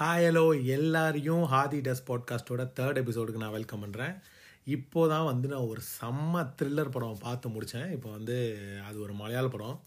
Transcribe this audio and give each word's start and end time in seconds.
Hi 0.00 0.24
hello 0.26 0.64
எல்லாரையும் 0.64 1.44
ஹாதி 1.44 1.78
டஸ் 1.78 2.02
பாட்காஸ்ட்டோட 2.08 2.72
third 2.80 3.00
எபிசோடுக்கு 3.02 3.36
நான் 3.36 3.50
வெல்கம் 3.50 3.82
பண்ணுறேன் 3.84 4.18
இப்போ 4.64 5.08
தான் 5.08 5.24
வந்து 5.24 5.48
நான் 5.48 5.66
ஒரு 5.66 5.80
செம்ம 6.00 6.42
த்ரில்லர் 6.58 6.90
படம் 6.90 7.18
பார்த்து 7.18 7.48
முடித்தேன் 7.48 7.90
இப்போ 7.90 8.10
வந்து 8.10 8.36
அது 8.86 9.00
ஒரு 9.00 9.12
மலையாள 9.12 9.46
படம். 9.46 9.80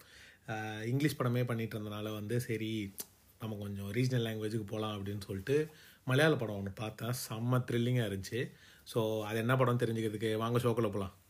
இங்கிலீஷ் 0.85 1.17
படமே 1.19 1.43
பண்ணிகிட்டு 1.43 1.75
இருந்தனால 1.75 2.13
வந்து 2.13 2.39
சரி 2.39 2.93
நம்ம 3.39 3.55
கொஞ்சம் 3.55 3.91
ரீஜனல் 3.91 4.27
லாங்குவேஜுக்கு 4.27 4.67
போகலாம் 4.67 4.99
அப்படின்னு 4.99 5.21
சொல்லிட்டு 5.25 5.69
மலையாள 6.03 6.35
படம் 6.35 6.55
ஒன்று 6.55 6.71
பார்த்தேன். 6.71 7.13
செம்ம 7.29 7.63
த்ரில்லிங்காக 7.71 8.09
இருந்துச்சு. 8.09 8.51
ஸோ 8.93 9.21
அது 9.21 9.37
என்ன 9.37 9.55
படம் 9.55 9.77
தெரிஞ்சுக்கிறதுக்கு 9.77 10.35
வாங்க 10.35 10.59
ஷோக்கில் 10.59 10.91
போகலாம் 10.91 11.20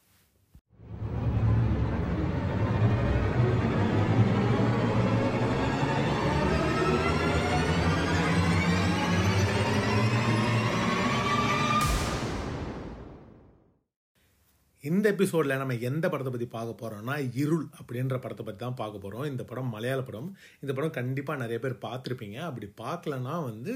இந்த 14.92 15.06
எபிசோடில் 15.14 15.60
நம்ம 15.62 15.74
எந்த 15.88 16.06
படத்தை 16.12 16.32
பற்றி 16.34 16.48
பார்க்க 16.54 16.82
போகிறோம்னா 16.82 17.16
இருள் 17.42 17.66
அப்படின்ற 17.80 18.16
படத்தை 18.24 18.44
பற்றி 18.46 18.60
தான் 18.64 18.78
பார்க்க 18.80 19.04
போகிறோம் 19.04 19.28
இந்த 19.32 19.44
படம் 19.50 19.70
மலையாள 19.76 20.00
படம். 20.08 20.30
இந்த 20.64 20.72
படம் 20.78 20.96
கண்டிப்பாக 20.98 21.42
நிறைய 21.42 21.58
பேர் 21.64 21.76
பார்த்துருப்பீங்க. 21.86 22.38
அப்படி 22.48 22.68
பார்க்கலன்னா 22.82 23.36
வந்து 23.50 23.74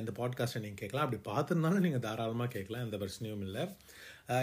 இந்த 0.00 0.10
பாட்காஸ்ட்டை 0.18 0.60
நீங்கள் 0.64 0.80
கேட்கலாம். 0.82 1.06
அப்படி 1.06 1.20
பார்த்துருந்தாலும் 1.30 1.84
நீங்கள் 1.86 2.04
தாராளமாக 2.06 2.50
கேட்கலாம். 2.56 2.84
எந்த 2.86 2.98
பிரச்சனையும் 3.02 3.44
இல்லை. 3.48 3.64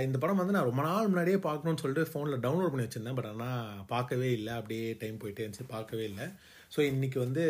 இந்த 0.08 0.18
படம் 0.24 0.42
வந்து 0.42 0.56
நான் 0.58 0.70
ரொம்ப 0.72 0.84
நாள் 0.90 1.10
முன்னாடியே 1.12 1.40
பார்க்கணும்னு 1.48 1.82
சொல்லிட்டு 1.84 2.12
ஃபோனில் 2.12 2.44
டவுன்லோட் 2.46 2.74
பண்ணி 2.74 2.88
வச்சுருந்தேன். 2.88 3.18
பட் 3.20 3.32
ஆனால் 3.34 3.82
பார்க்கவே 3.94 4.30
இல்லை. 4.40 4.54
அப்படியே 4.62 4.88
டைம் 5.04 5.20
போயிட்டே 5.24 5.44
இருந்துச்சு. 5.46 5.74
பார்க்கவே 5.76 6.06
இல்லை. 6.12 6.28
ஸோ 6.76 6.82
இன்றைக்கி 6.92 7.20
வந்து 7.26 7.44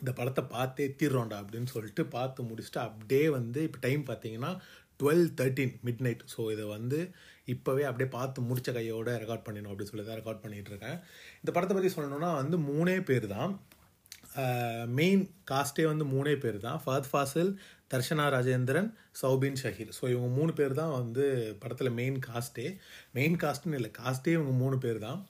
இந்த 0.00 0.12
படத்தை 0.18 0.42
பார்த்தே 0.56 0.86
தீர்றோண்டா 1.02 1.36
அப்படின்னு 1.42 1.70
சொல்லிட்டு 1.74 2.02
பார்த்து 2.16 2.48
முடிச்சுட்டு 2.48 2.80
அப்படியே 2.88 3.26
வந்து 3.38 3.60
இப்போ 3.68 3.78
டைம் 3.86 4.02
பார்த்தீங்கன்னா 4.10 4.50
twelve 5.00 5.24
thirteen 5.38 5.72
mid 5.86 6.02
night 6.06 6.24
so 6.32 6.42
இதை 6.54 6.64
வந்து 6.76 6.98
இப்போவே 7.48 7.84
அப்படியே 7.88 8.08
பார்த்து 8.16 8.48
முடித்த 8.48 8.70
கையோட 8.76 9.10
ரெக்கார்ட் 9.22 9.46
பண்ணிடணும் 9.46 9.72
அப்படின்னு 9.72 9.92
சொல்லி 9.92 10.04
தான் 10.08 10.20
ரெக்கார்ட் 10.20 10.42
பண்ணிகிட்டு 10.44 10.70
இருக்கேன். 10.72 10.98
இந்த 11.42 11.50
படத்தை 11.54 11.74
பற்றி 11.76 11.90
சொல்லணும்னா 11.96 12.30
வந்து 12.42 12.58
மூணே 12.70 12.96
பேர் 13.10 13.26
தான். 13.36 13.52
மெயின் 14.98 15.22
காஸ்ட்டே 15.50 15.84
வந்து 15.90 16.04
மூணே 16.14 16.34
பேர் 16.44 16.58
தான். 16.66 16.78
ஃபர்த் 16.84 17.10
ஃபாசில் 17.10 17.50
தர்ஷனா 17.92 18.24
ராஜேந்திரன் 18.36 18.88
சௌபின் 19.20 19.58
ஷஹீர். 19.62 19.92
ஸோ 19.98 20.04
இவங்க 20.12 20.28
மூணு 20.38 20.52
பேர் 20.60 20.74
தான் 20.80 20.94
வந்து 21.00 21.24
படத்தில் 21.62 21.96
மெயின் 22.00 22.18
காஸ்ட்டே 22.28 22.66
மெயின் 23.18 23.36
காஸ்ட்னு 23.42 23.78
இல்லை 23.80 23.90
காஸ்ட்டே 24.00 24.34
இவங்க 24.38 24.54
மூணு 24.62 24.78
பேர் 24.84 25.00
தான். 25.06 25.20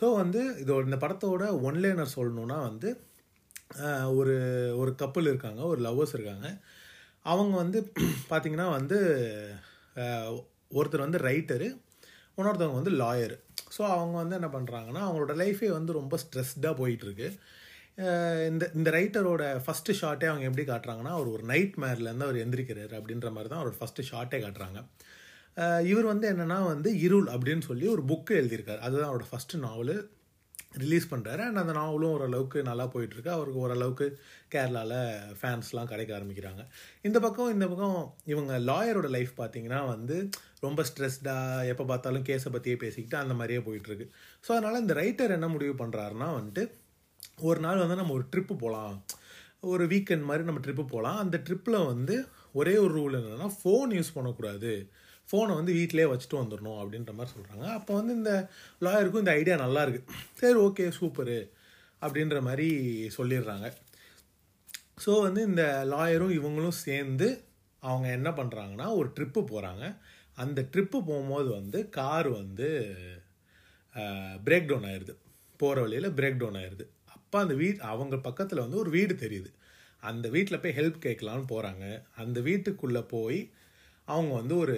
ஸோ 0.00 0.06
வந்து 0.22 0.40
இதோட 0.64 0.82
இந்த 0.90 0.98
படத்தோட 1.04 1.44
ஒன்லைனர் 1.68 2.14
சொல்லணுன்னா 2.18 2.58
வந்து 2.68 2.90
ஒரு 4.20 4.34
ஒரு 4.80 4.90
கப்பல் 5.02 5.30
இருக்காங்க 5.32 5.60
ஒரு 5.72 5.80
லவ்வர்ஸ் 5.86 6.14
இருக்காங்க. 6.16 6.46
அவங்க 7.32 7.54
வந்து 7.62 7.78
பார்த்திங்கன்னா 8.30 8.68
வந்து 8.78 8.98
ஒருத்தர் 10.78 11.06
வந்து 11.06 11.20
ரைட்டரு 11.28 11.68
இன்னொருத்தவங்க 12.36 12.78
வந்து 12.80 12.94
லாயரு 13.00 13.36
ஸோ 13.74 13.82
அவங்க 13.94 14.14
வந்து 14.22 14.36
என்ன 14.38 14.48
பண்ணுறாங்கன்னா 14.54 15.02
அவங்களோட 15.06 15.34
லைஃபே 15.42 15.68
வந்து 15.78 15.92
ரொம்ப 15.98 16.14
ஸ்ட்ரெஸ்டாக 16.22 16.74
போயிட்டுருக்கு. 16.80 17.28
இந்த 18.50 18.64
இந்த 18.78 18.88
ரைட்டரோட 18.96 19.42
ஃபஸ்ட்டு 19.64 19.96
ஷாட்டே 20.00 20.26
அவங்க 20.30 20.44
எப்படி 20.50 20.64
காட்டுறாங்கன்னா 20.70 21.12
அவர் 21.16 21.28
ஒரு 21.34 21.44
நைட் 21.50 21.74
மேர்லேருந்து 21.82 22.26
அவர் 22.28 22.38
எந்திரிக்கிறார் 22.44 22.94
அப்படின்ற 22.98 23.30
மாதிரி 23.34 23.50
தான் 23.50 23.60
அவரோட 23.62 23.76
ஃபஸ்ட்டு 23.80 24.06
ஷாட்டே 24.10 24.38
காட்டுறாங்க. 24.44 24.80
இவர் 25.90 26.06
வந்து 26.12 26.26
என்னென்னா 26.32 26.58
வந்து 26.72 26.90
இருள் 27.06 27.28
அப்படின்னு 27.34 27.64
சொல்லி 27.70 27.86
ஒரு 27.94 28.02
புக்கு 28.10 28.34
எழுதியிருக்கார். 28.40 28.82
அதுதான் 28.86 29.10
அவரோட 29.10 29.26
ஃபஸ்ட்டு 29.32 29.62
நாவலு 29.66 29.96
ரிலீஸ் 30.82 31.10
பண்ணுறாரு 31.10 31.42
அண்ட் 31.46 31.60
அந்த 31.62 31.72
நாவலும் 31.78 32.12
ஓரளவுக்கு 32.16 32.58
நல்லா 32.68 32.84
போயிட்டுருக்கு. 32.92 33.32
அவருக்கு 33.36 33.58
ஓரளவுக்கு 33.64 34.06
கேரளாவில் 34.54 34.96
ஃபேன்ஸ்லாம் 35.40 35.90
கிடைக்க 35.90 36.12
ஆரம்பிக்கிறாங்க. 36.18 36.62
இந்த 37.08 37.18
பக்கம் 37.24 37.52
இந்த 37.56 37.66
பக்கம் 37.72 37.98
இவங்க 38.32 38.52
லாயரோட 38.70 39.10
லைஃப் 39.16 39.34
பார்த்தீங்கன்னா 39.42 39.80
வந்து 39.94 40.16
ரொம்ப 40.62 40.80
ஸ்ட்ரெஸ்டாக 40.88 41.68
எப்போ 41.72 41.84
பார்த்தாலும் 41.90 42.26
கேஸை 42.28 42.50
பற்றியே 42.54 42.76
பேசிக்கிட்டு 42.82 43.16
அந்த 43.22 43.34
மாதிரியே 43.40 43.60
போயிட்டுருக்கு. 43.66 44.06
ஸோ 44.44 44.50
அதனால் 44.56 44.82
இந்த 44.84 44.94
ரைட்டர் 45.02 45.36
என்ன 45.38 45.48
முடிவு 45.54 45.74
பண்ணுறாருன்னா 45.82 46.28
வந்துட்டு 46.38 46.64
ஒரு 47.48 47.60
நாள் 47.66 47.82
வந்து 47.82 48.00
நம்ம 48.00 48.14
ஒரு 48.18 48.26
ட்ரிப்பு 48.32 48.54
போகலாம் 48.64 48.96
ஒரு 49.72 49.84
வீக்கெண்ட் 49.92 50.28
மாதிரி 50.28 50.46
நம்ம 50.48 50.60
ட்ரிப்பு 50.64 50.84
போகலாம் 50.92 51.18
அந்த 51.22 51.36
ட்ரிப்பில் 51.46 51.78
வந்து 51.92 52.14
ஒரே 52.60 52.74
ஒரு 52.84 52.92
ரூல் 52.98 53.16
என்னென்னா 53.18 53.48
ஃபோன் 53.58 53.92
யூஸ் 53.98 54.16
பண்ணக்கூடாது. 54.16 54.72
ஃபோனை 55.28 55.52
வந்து 55.58 55.72
வீட்டிலே 55.78 56.06
வச்சுட்டு 56.10 56.40
வந்துடணும் 56.40 56.80
அப்படின்ற 56.82 57.12
மாதிரி 57.18 57.32
சொல்கிறாங்க 57.34 57.66
அப்போ 57.78 57.92
வந்து 57.98 58.12
இந்த 58.20 58.32
லாயருக்கும் 58.84 59.22
இந்த 59.24 59.34
ஐடியா 59.40 59.56
நல்லா 59.64 59.82
இருக்குது 59.86 60.16
சரி 60.40 60.58
ஓகே 60.66 60.86
சூப்பரு 60.98 61.38
அப்படின்ற 62.02 62.38
மாதிரி 62.48 62.68
சொல்லிடுறாங்க. 63.16 63.66
ஸோ 65.04 65.12
வந்து 65.26 65.42
இந்த 65.50 65.64
லாயரும் 65.92 66.34
இவங்களும் 66.38 66.80
சேர்ந்து 66.86 67.28
அவங்க 67.82 68.08
என்ன 68.18 68.30
பண்ணுறாங்கன்னா 68.38 68.88
ஒரு 68.98 69.08
ட்ரிப்பு 69.16 69.40
போகிறாங்க 69.52 69.84
அந்த 70.42 70.60
ட்ரிப்பு 70.72 70.98
போகும்போது 71.08 71.48
வந்து 71.58 71.78
கார் 71.98 72.28
வந்து 72.40 72.68
பிரேக் 74.46 74.68
டவுன் 74.70 74.88
ஆயிடுது 74.90 75.14
போகிற 75.60 75.80
வழியில் 75.84 76.14
பிரேக் 76.18 76.40
டவுன் 76.42 76.58
ஆயிடுது 76.60 76.84
அப்போ 77.14 77.36
அந்த 77.44 77.54
வீட் 77.54 77.82
அவங்க 77.92 78.16
பக்கத்தில் 78.28 78.64
வந்து 78.64 78.78
ஒரு 78.82 78.90
வீடு 78.90 79.14
தெரியுது. 79.24 79.50
அந்த 80.02 80.26
வீட்டில் 80.28 80.60
போய் 80.60 80.76
ஹெல்ப் 80.78 81.04
கேட்கலான்னு 81.04 81.46
போகிறாங்க 81.50 81.84
அந்த 82.22 82.38
வீட்டுக்குள்ளே 82.48 83.02
போய் 83.14 83.40
அவங்க 84.08 84.32
வந்து 84.34 84.54
ஒரு 84.56 84.76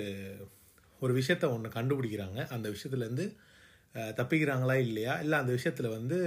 ஒரு 1.03 1.13
விஷயத்த 1.19 1.47
ஒன்று 1.55 1.69
கண்டுபிடிக்கிறாங்க. 1.77 2.41
அந்த 2.55 2.67
விஷயத்துலேருந்து 2.75 3.27
தப்பிக்கிறாங்களா 4.19 4.77
இல்லையா? 4.87 5.15
இல்லை 5.25 5.37
அந்த 5.43 5.53
விஷயத்தில் 5.53 5.95
வந்து 5.99 6.19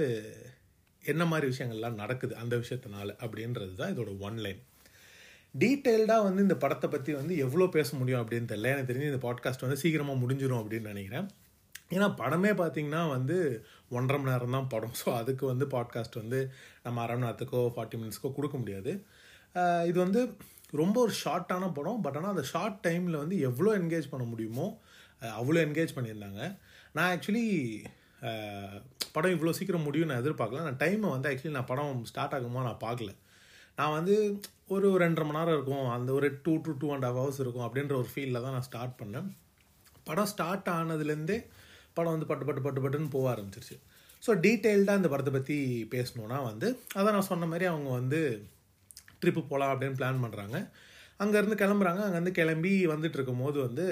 என்ன 1.02 1.24
மாதிரி 1.24 1.46
விஷயங்கள்லாம் 1.52 2.00
நடக்குது 2.02 2.34
அந்த 2.42 2.54
விஷயத்தினால 2.56 3.14
அப்படின்றது 3.24 3.74
தான் 3.80 3.92
இதோட 3.94 4.12
ஒன் 4.28 4.38
லைன் 4.44 4.60
டீட்டெயில்டாக 5.54 6.24
வந்து 6.26 6.40
இந்த 6.46 6.56
படத்தை 6.62 6.88
பற்றி 6.90 7.12
வந்து 7.18 7.34
எவ்வளோ 7.44 7.66
பேச 7.76 7.96
முடியும் 8.00 8.20
அப்படின்னு 8.22 8.50
தெரியல. 8.50 8.72
எனக்கு 8.74 8.90
தெரிஞ்சு 8.90 9.12
இந்த 9.12 9.22
பாட்காஸ்ட் 9.26 9.64
வந்து 9.66 9.80
சீக்கிரமாக 9.82 10.20
முடிஞ்சிடும் 10.22 10.60
அப்படின்னு 10.62 10.92
நினைக்கிறேன். 10.92 11.28
ஏன்னா 11.94 12.06
படமே 12.20 12.50
பார்த்திங்கன்னா 12.60 13.02
வந்து 13.16 13.36
ஒன்றரை 13.96 14.18
மணி 14.20 14.32
நேரம் 14.32 14.56
தான் 14.56 14.68
படம். 14.74 14.94
ஸோ 15.00 15.08
அதுக்கு 15.20 15.44
வந்து 15.52 15.66
பாட்காஸ்ட் 15.74 16.18
வந்து 16.22 16.40
நம்ம 16.84 17.00
அரை 17.04 17.14
மணி 17.14 17.26
நேரத்துக்கோ 17.26 17.60
ஃபார்ட்டி 17.76 17.98
மினிட்ஸ்க்கோ 18.00 18.30
கொடுக்க 18.38 18.56
முடியாது. 18.62 18.92
இது 19.90 19.98
வந்து 20.04 20.22
ரொம்ப 20.80 20.96
ஒரு 21.04 21.12
ஷார்ட்டான 21.22 21.70
படம். 21.78 22.00
பட் 22.06 22.16
ஆனால் 22.18 22.34
அந்த 22.34 22.44
ஷார்ட் 22.52 22.78
டைமில் 22.86 23.20
வந்து 23.22 23.36
எவ்வளோ 23.50 23.70
என்கேஜ் 23.80 24.10
பண்ண 24.12 24.24
முடியுமோ 24.32 24.66
அவ்வளோ 25.40 25.60
என்கேஜ் 25.66 25.96
பண்ணியிருந்தாங்க. 25.96 26.42
நான் 26.96 27.10
ஆக்சுவலி 27.14 27.46
படம் 29.14 29.34
இவ்வளோ 29.36 29.54
சீக்கிரம் 29.58 29.86
முடியும் 29.88 30.10
நான் 30.10 30.22
எதிர்பார்க்கல. 30.22 30.64
நான் 30.68 30.80
டைமை 30.84 31.08
வந்து 31.14 31.30
ஆக்சுவலி 31.30 31.56
நான் 31.56 31.70
படம் 31.72 32.04
ஸ்டார்ட் 32.10 32.36
ஆகுமா 32.38 32.66
நான் 32.68 32.84
பார்க்கல. 32.86 33.12
நான் 33.78 33.96
வந்து 33.98 34.14
ஒரு 34.74 34.88
ரெண்டரை 35.02 35.24
மணி 35.26 35.38
நேரம் 35.38 35.56
இருக்கும் 35.56 35.86
அந்த 35.96 36.10
ஒரு 36.18 36.28
two 36.44 36.54
to 36.64 36.72
two 36.80 36.88
and 36.94 37.06
half 37.06 37.18
hours 37.20 37.40
இருக்கும் 37.44 37.66
அப்படின்ற 37.66 37.94
ஒரு 38.00 38.08
ஃபீலில் 38.12 38.42
தான் 38.44 38.56
நான் 38.56 38.66
ஸ்டார்ட் 38.68 38.96
பண்ணேன். 39.00 39.28
படம் 40.08 40.30
ஸ்டார்ட் 40.32 40.68
ஆனதுலேருந்தே 40.78 41.38
படம் 41.96 42.14
வந்து 42.14 42.28
பட்டு 42.30 42.44
பட்டு 42.48 42.62
பட்டு 42.66 42.82
பட்டுன்னு 42.84 43.14
போக 43.14 43.26
ஆரம்பிச்சிருச்சு. 43.34 43.76
ஸோ 44.22 44.30
டீட்டெயில்டாக 44.44 45.00
இந்த 45.00 45.08
படத்தை 45.12 45.32
பற்றி 45.36 45.56
பேசணுன்னா 45.94 46.38
வந்து 46.50 46.68
அதை 46.98 47.08
நான் 47.16 47.28
சொன்ன 47.30 47.48
மாதிரி 47.52 47.66
அவங்க 47.72 47.90
வந்து 48.00 48.20
ட்ரிப்பு 49.20 49.42
போகலாம் 49.42 49.72
அப்படின்னு 49.72 49.98
பிளான் 50.00 50.22
பண்ணுறாங்க 50.24 50.56
அங்கேருந்து 51.22 51.60
கிளம்புறாங்க. 51.62 52.00
அங்கேருந்து 52.06 52.38
கிளம்பி 52.40 52.72
வந்துட்டு 52.92 53.18
இருக்கும்போது 53.18 53.58
வந்து 53.66 53.86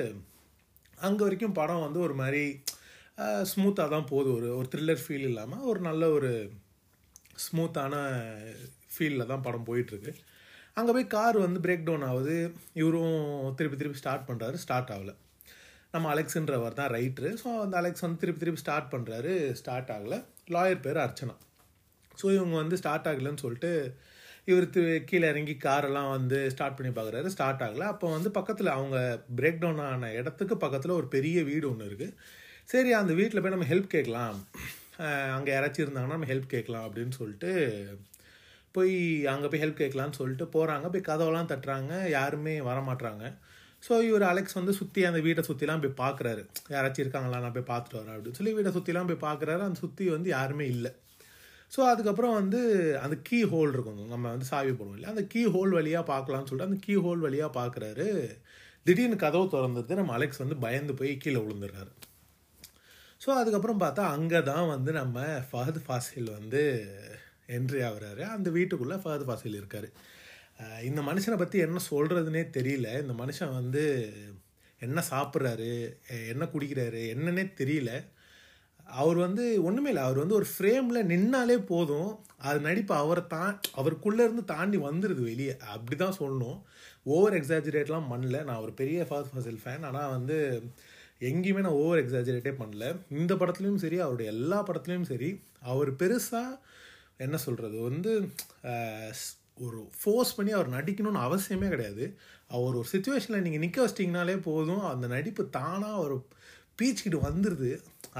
அங்கே 0.98 1.22
வரைக்கும் 1.26 1.58
படம் 1.60 1.84
வந்து 1.86 2.00
ஒரு 2.06 2.14
மாதிரி 2.22 2.44
ஸ்மூத்தாக 3.52 3.88
தான் 3.94 4.08
போகுது. 4.12 4.30
ஒரு 4.38 4.48
ஒரு 4.58 4.68
த்ரில்லர் 4.72 5.04
ஃபீல் 5.04 5.28
இல்லாமல் 5.30 5.66
ஒரு 5.70 5.80
நல்ல 5.88 6.04
ஒரு 6.16 6.30
ஸ்மூத்தான 7.44 7.94
ஃபீலில் 8.96 9.30
தான் 9.32 9.44
படம் 9.46 9.68
போயிட்டுருக்கு. 9.68 10.14
அங்கே 10.78 10.92
போய் 10.96 11.06
கார் 11.16 11.36
வந்து 11.46 11.60
பிரேக் 11.66 11.86
டவுன் 11.88 12.06
ஆகுது. 12.10 12.36
இவரும் 12.80 13.20
திருப்பி 13.58 13.76
திருப்பி 13.82 14.00
ஸ்டார்ட் 14.02 14.26
பண்ணுறாரு 14.30 14.56
ஸ்டார்ட் 14.64 14.92
ஆகலை. 14.96 15.14
நம்ம 15.94 16.08
அலெக்ஸுன்றவர் 16.14 16.78
தான் 16.80 16.90
ரைட்ரு 16.96 17.30
ஸோ 17.42 17.48
அந்த 17.64 17.74
அலெக்ஸ் 17.80 18.04
வந்து 18.06 18.20
திருப்பி 18.22 18.40
திருப்பி 18.42 18.62
ஸ்டார்ட் 18.64 18.90
பண்ணுறாரு 18.94 19.32
ஸ்டார்ட் 19.60 19.92
ஆகலை. 19.94 20.18
லாயர் 20.54 20.82
பேர் 20.86 20.98
அர்ச்சனா. 21.04 21.34
ஸோ 22.20 22.26
இவங்க 22.36 22.54
வந்து 22.62 22.76
ஸ்டார்ட் 22.80 23.08
ஆகலைன்னு 23.10 23.44
சொல்லிட்டு 23.44 23.70
இவர் 24.50 24.66
கீழே 25.10 25.26
இறங்கி 25.32 25.54
காரெல்லாம் 25.64 26.10
வந்து 26.16 26.38
ஸ்டார்ட் 26.54 26.76
பண்ணி 26.78 26.90
பார்க்குறாரு 26.98 27.30
ஸ்டார்ட் 27.34 27.62
ஆகலை. 27.66 27.86
அப்போ 27.92 28.06
வந்து 28.16 28.30
பக்கத்தில் 28.38 28.70
அவங்க 28.76 28.98
பிரேக் 29.38 29.62
டவுன் 29.62 29.80
ஆன 29.86 30.10
இடத்துக்கு 30.20 30.56
பக்கத்தில் 30.64 30.98
ஒரு 30.98 31.08
பெரிய 31.14 31.38
வீடு 31.48 31.66
ஒன்று 31.70 31.88
இருக்குது 31.88 32.14
சரி 32.72 32.92
அந்த 33.00 33.14
வீட்டில் 33.20 33.42
போய் 33.42 33.54
நம்ம 33.54 33.68
ஹெல்ப் 33.72 33.88
கேட்கலாம். 33.96 34.36
அங்கே 35.36 35.50
யாராச்சும் 35.54 35.84
இருந்தாங்கன்னா 35.84 36.16
நம்ம 36.18 36.30
ஹெல்ப் 36.32 36.54
கேட்கலாம் 36.54 36.86
அப்படின்னு 36.88 37.14
சொல்லிட்டு 37.20 37.50
போய் 38.76 38.94
அங்கே 39.32 39.48
போய் 39.50 39.62
ஹெல்ப் 39.64 39.80
கேட்கலான்னு 39.82 40.18
சொல்லிட்டு 40.20 40.46
போகிறாங்க 40.56 40.86
போய் 40.94 41.08
கதவெல்லாம் 41.10 41.50
தட்டுறாங்க. 41.52 41.92
யாருமே 42.16 42.54
வரமாட்றாங்க. 42.70 43.24
ஸோ 43.86 43.94
இவர் 44.08 44.24
அலெக்ஸ் 44.30 44.56
வந்து 44.58 44.72
சுற்றி 44.78 45.00
அந்த 45.08 45.18
வீட்டை 45.26 45.42
சுற்றிலாம் 45.48 45.82
போய் 45.82 45.98
பார்க்குறாரு 46.04 46.42
யாராச்சும் 46.74 47.04
இருக்காங்களா? 47.04 47.40
நான் 47.44 47.56
போய் 47.56 47.70
பார்த்துட்டு 47.72 47.98
வரேன் 48.00 48.14
அப்படின்னு 48.16 48.38
சொல்லி 48.38 48.54
வீட்டை 48.58 48.72
சுற்றிலாம் 48.76 49.10
போய் 49.10 49.24
பார்க்குறாரு 49.26 49.62
அந்த 49.66 49.78
சுற்றி 49.84 50.06
வந்து 50.16 50.30
யாருமே 50.36 50.66
இல்லை. 50.74 50.92
ஸோ 51.74 51.80
அதுக்கப்புறம் 51.92 52.34
வந்து 52.40 52.60
அந்த 53.04 53.14
கீ 53.28 53.38
ஹோல் 53.52 53.72
இருக்கும். 53.74 54.00
நம்ம 54.14 54.26
வந்து 54.34 54.48
சாவி 54.50 54.72
போடுவோம் 54.72 54.98
இல்லை 54.98 55.08
அந்த 55.12 55.22
கீ 55.32 55.42
ஹோல் 55.54 55.72
வழியாக 55.78 56.04
பார்க்கலாம்னு 56.12 56.48
சொல்லிட்டு 56.50 56.70
அந்த 56.70 56.80
கீ 56.86 56.94
ஹோல் 57.06 57.22
வழியாக 57.26 57.50
பார்க்குறாரு 57.60 58.06
திடீர்னு 58.86 59.16
கதவு 59.24 59.46
திறந்துட்டு 59.54 59.98
நம்ம 60.00 60.12
அலெக்ஸ் 60.16 60.42
வந்து 60.42 60.56
பயந்து 60.64 60.94
போய் 60.98 61.12
கீழே 61.22 61.40
விழுந்துடுறாரு. 61.44 61.92
ஸோ 63.20 63.28
அதுக்கப்புறம் 63.40 63.80
பார்த்தா 63.82 64.02
அங்கே 64.16 64.40
தான் 64.50 64.68
வந்து 64.74 64.90
நம்ம 65.00 65.26
ஃபஹத் 65.48 65.80
ஃபாசில் 65.86 66.28
வந்து 66.38 66.62
என்ட்ரி 67.48 67.80
ஆகுறாரு. 67.88 68.22
அந்த 68.36 68.50
வீட்டுக்குள்ளே 68.50 68.96
ஃபஹத் 69.04 69.26
ஃபாசில் 69.28 69.58
இருக்கார். 69.60 69.88
இந்த 70.82 71.00
மனுஷனை 71.00 71.36
பற்றி 71.38 71.58
என்ன 71.58 71.80
சொல்கிறதுனே 71.90 72.42
தெரியல. 72.58 72.88
இந்த 73.02 73.14
மனுஷன் 73.22 73.56
வந்து 73.60 74.12
என்ன 74.78 75.02
சாப்பிட்றாரு 75.10 75.72
என்ன 76.32 76.44
குடிக்கிறாரு 76.54 77.02
என்னன்னே 77.14 77.44
தெரியல. 77.62 77.90
அவர் 79.02 79.16
வந்து 79.16 79.44
ஒன்றுமே 79.64 79.88
இல்லை. 79.88 80.02
அவர் 80.02 80.22
வந்து 80.22 80.34
ஒரு 80.34 80.46
ஃப்ரேமில் 80.52 81.08
நின்னாலே 81.12 81.56
போதும். 81.72 82.10
அது 82.48 82.58
நடிப்பு 82.60 82.94
அவரை 82.94 83.22
தா 83.26 83.60
அவருக்குள்ளே 83.72 84.22
இருந்து 84.24 84.44
தாண்டி 84.44 84.78
வந்துடுது 84.78 85.22
வெளியே. 85.30 85.54
அப்படி 85.74 85.96
தான் 85.96 86.18
சொல்லணும் 86.18 86.58
ஓவர் 87.14 87.34
எக்ஸாஜுரேட்லாம் 87.34 88.10
பண்ணல. 88.12 88.44
நான் 88.44 88.62
ஒரு 88.64 88.72
பெரிய 88.72 89.06
ஃபாஸ்ட் 89.10 89.32
ஃபாசில் 89.32 89.62
ஃபேன் 89.64 89.86
ஆனால் 89.90 90.10
வந்து 90.10 90.36
எங்கேயுமே 91.20 91.64
நான் 91.66 91.80
ஓவர் 91.82 92.02
எக்ஸாஜுரேட்டே 92.04 92.52
பண்ணல. 92.62 92.86
இந்த 93.10 93.34
படத்துலையும் 93.34 93.82
சரி 93.84 93.98
அவருடைய 93.98 94.30
எல்லா 94.32 94.58
படத்துலையும் 94.66 95.10
சரி 95.12 95.30
அவர் 95.72 95.90
பெருசாக 96.02 96.60
என்ன 97.24 97.36
சொல்கிறது 97.46 97.76
வந்து 97.88 98.12
ஒரு 99.66 99.78
ஃபோர்ஸ் 99.98 100.34
பண்ணி 100.38 100.52
அவர் 100.56 100.74
நடிக்கணும்னு 100.76 101.20
அவசியமே 101.26 101.68
கிடையாது. 101.74 102.04
அவர் 102.54 102.78
ஒரு 102.80 102.88
சுச்சுவேஷனில் 102.92 103.44
நீங்கள் 103.44 103.62
நிற்க 103.64 103.78
வச்சிட்டிங்கனாலே 103.82 104.34
போதும். 104.48 104.84
அந்த 104.92 105.06
நடிப்பு 105.14 105.42
தானாக 105.58 105.98
அவர் 106.00 106.14
பீச்சுக்கிட்டு 106.80 107.18
வந்துடுது 107.28 107.70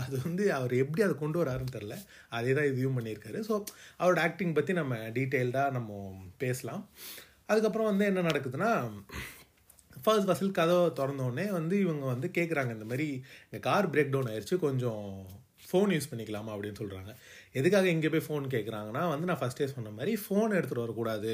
அது 0.01 0.15
வந்து 0.27 0.45
அவர் 0.59 0.73
எப்படி 0.83 1.01
அதை 1.07 1.15
கொண்டு 1.23 1.39
வராருன்னு 1.43 1.75
தெரில 1.77 1.95
அதே 2.37 2.53
தான் 2.59 2.69
இதையும் 2.71 2.97
பண்ணியிருக்காரு. 2.99 3.39
ஸோ 3.49 3.55
அவரோட 4.01 4.21
ஆக்டிங் 4.27 4.57
பற்றி 4.59 4.73
நம்ம 4.81 4.95
டீட்டெயில்டாக 5.19 5.75
நம்ம 5.77 5.91
பேசலாம். 6.45 6.83
அதுக்கப்புறம் 7.51 7.91
வந்து 7.91 8.05
என்ன 8.11 8.25
நடக்குதுன்னா 8.31 8.71
ஃபர்ஸ்ட் 10.05 10.29
ஃபஸ்ல் 10.29 10.57
கதவை 10.59 10.87
திறந்தோடனே 10.99 11.47
வந்து 11.59 11.75
இவங்க 11.85 12.05
வந்து 12.13 12.29
கேட்குறாங்க 12.39 12.73
இந்த 12.77 12.87
மாதிரி 12.91 13.09
எங்கள் 13.47 13.65
கார் 13.69 13.91
பிரேக் 13.93 14.13
டவுன் 14.15 14.31
ஆயிடுச்சு 14.33 14.57
கொஞ்சம் 14.67 15.05
ஃபோன் 15.69 15.93
யூஸ் 15.95 16.11
பண்ணிக்கலாமா? 16.11 16.51
அப்படின்னு 16.55 16.81
சொல்கிறாங்க 16.81 17.13
எதுக்காக 17.59 17.87
இங்கே 17.95 18.09
போய் 18.15 18.25
ஃபோன் 18.27 18.45
கேட்குறாங்கன்னா 18.55 19.03
வந்து 19.13 19.29
நான் 19.31 19.41
ஃபஸ்ட்டே 19.43 19.69
சொன்ன 19.75 19.93
மாதிரி 19.99 20.13
ஃபோன் 20.25 20.51
எடுத்துகிட்டு 20.59 20.85
வரக்கூடாது. 20.85 21.33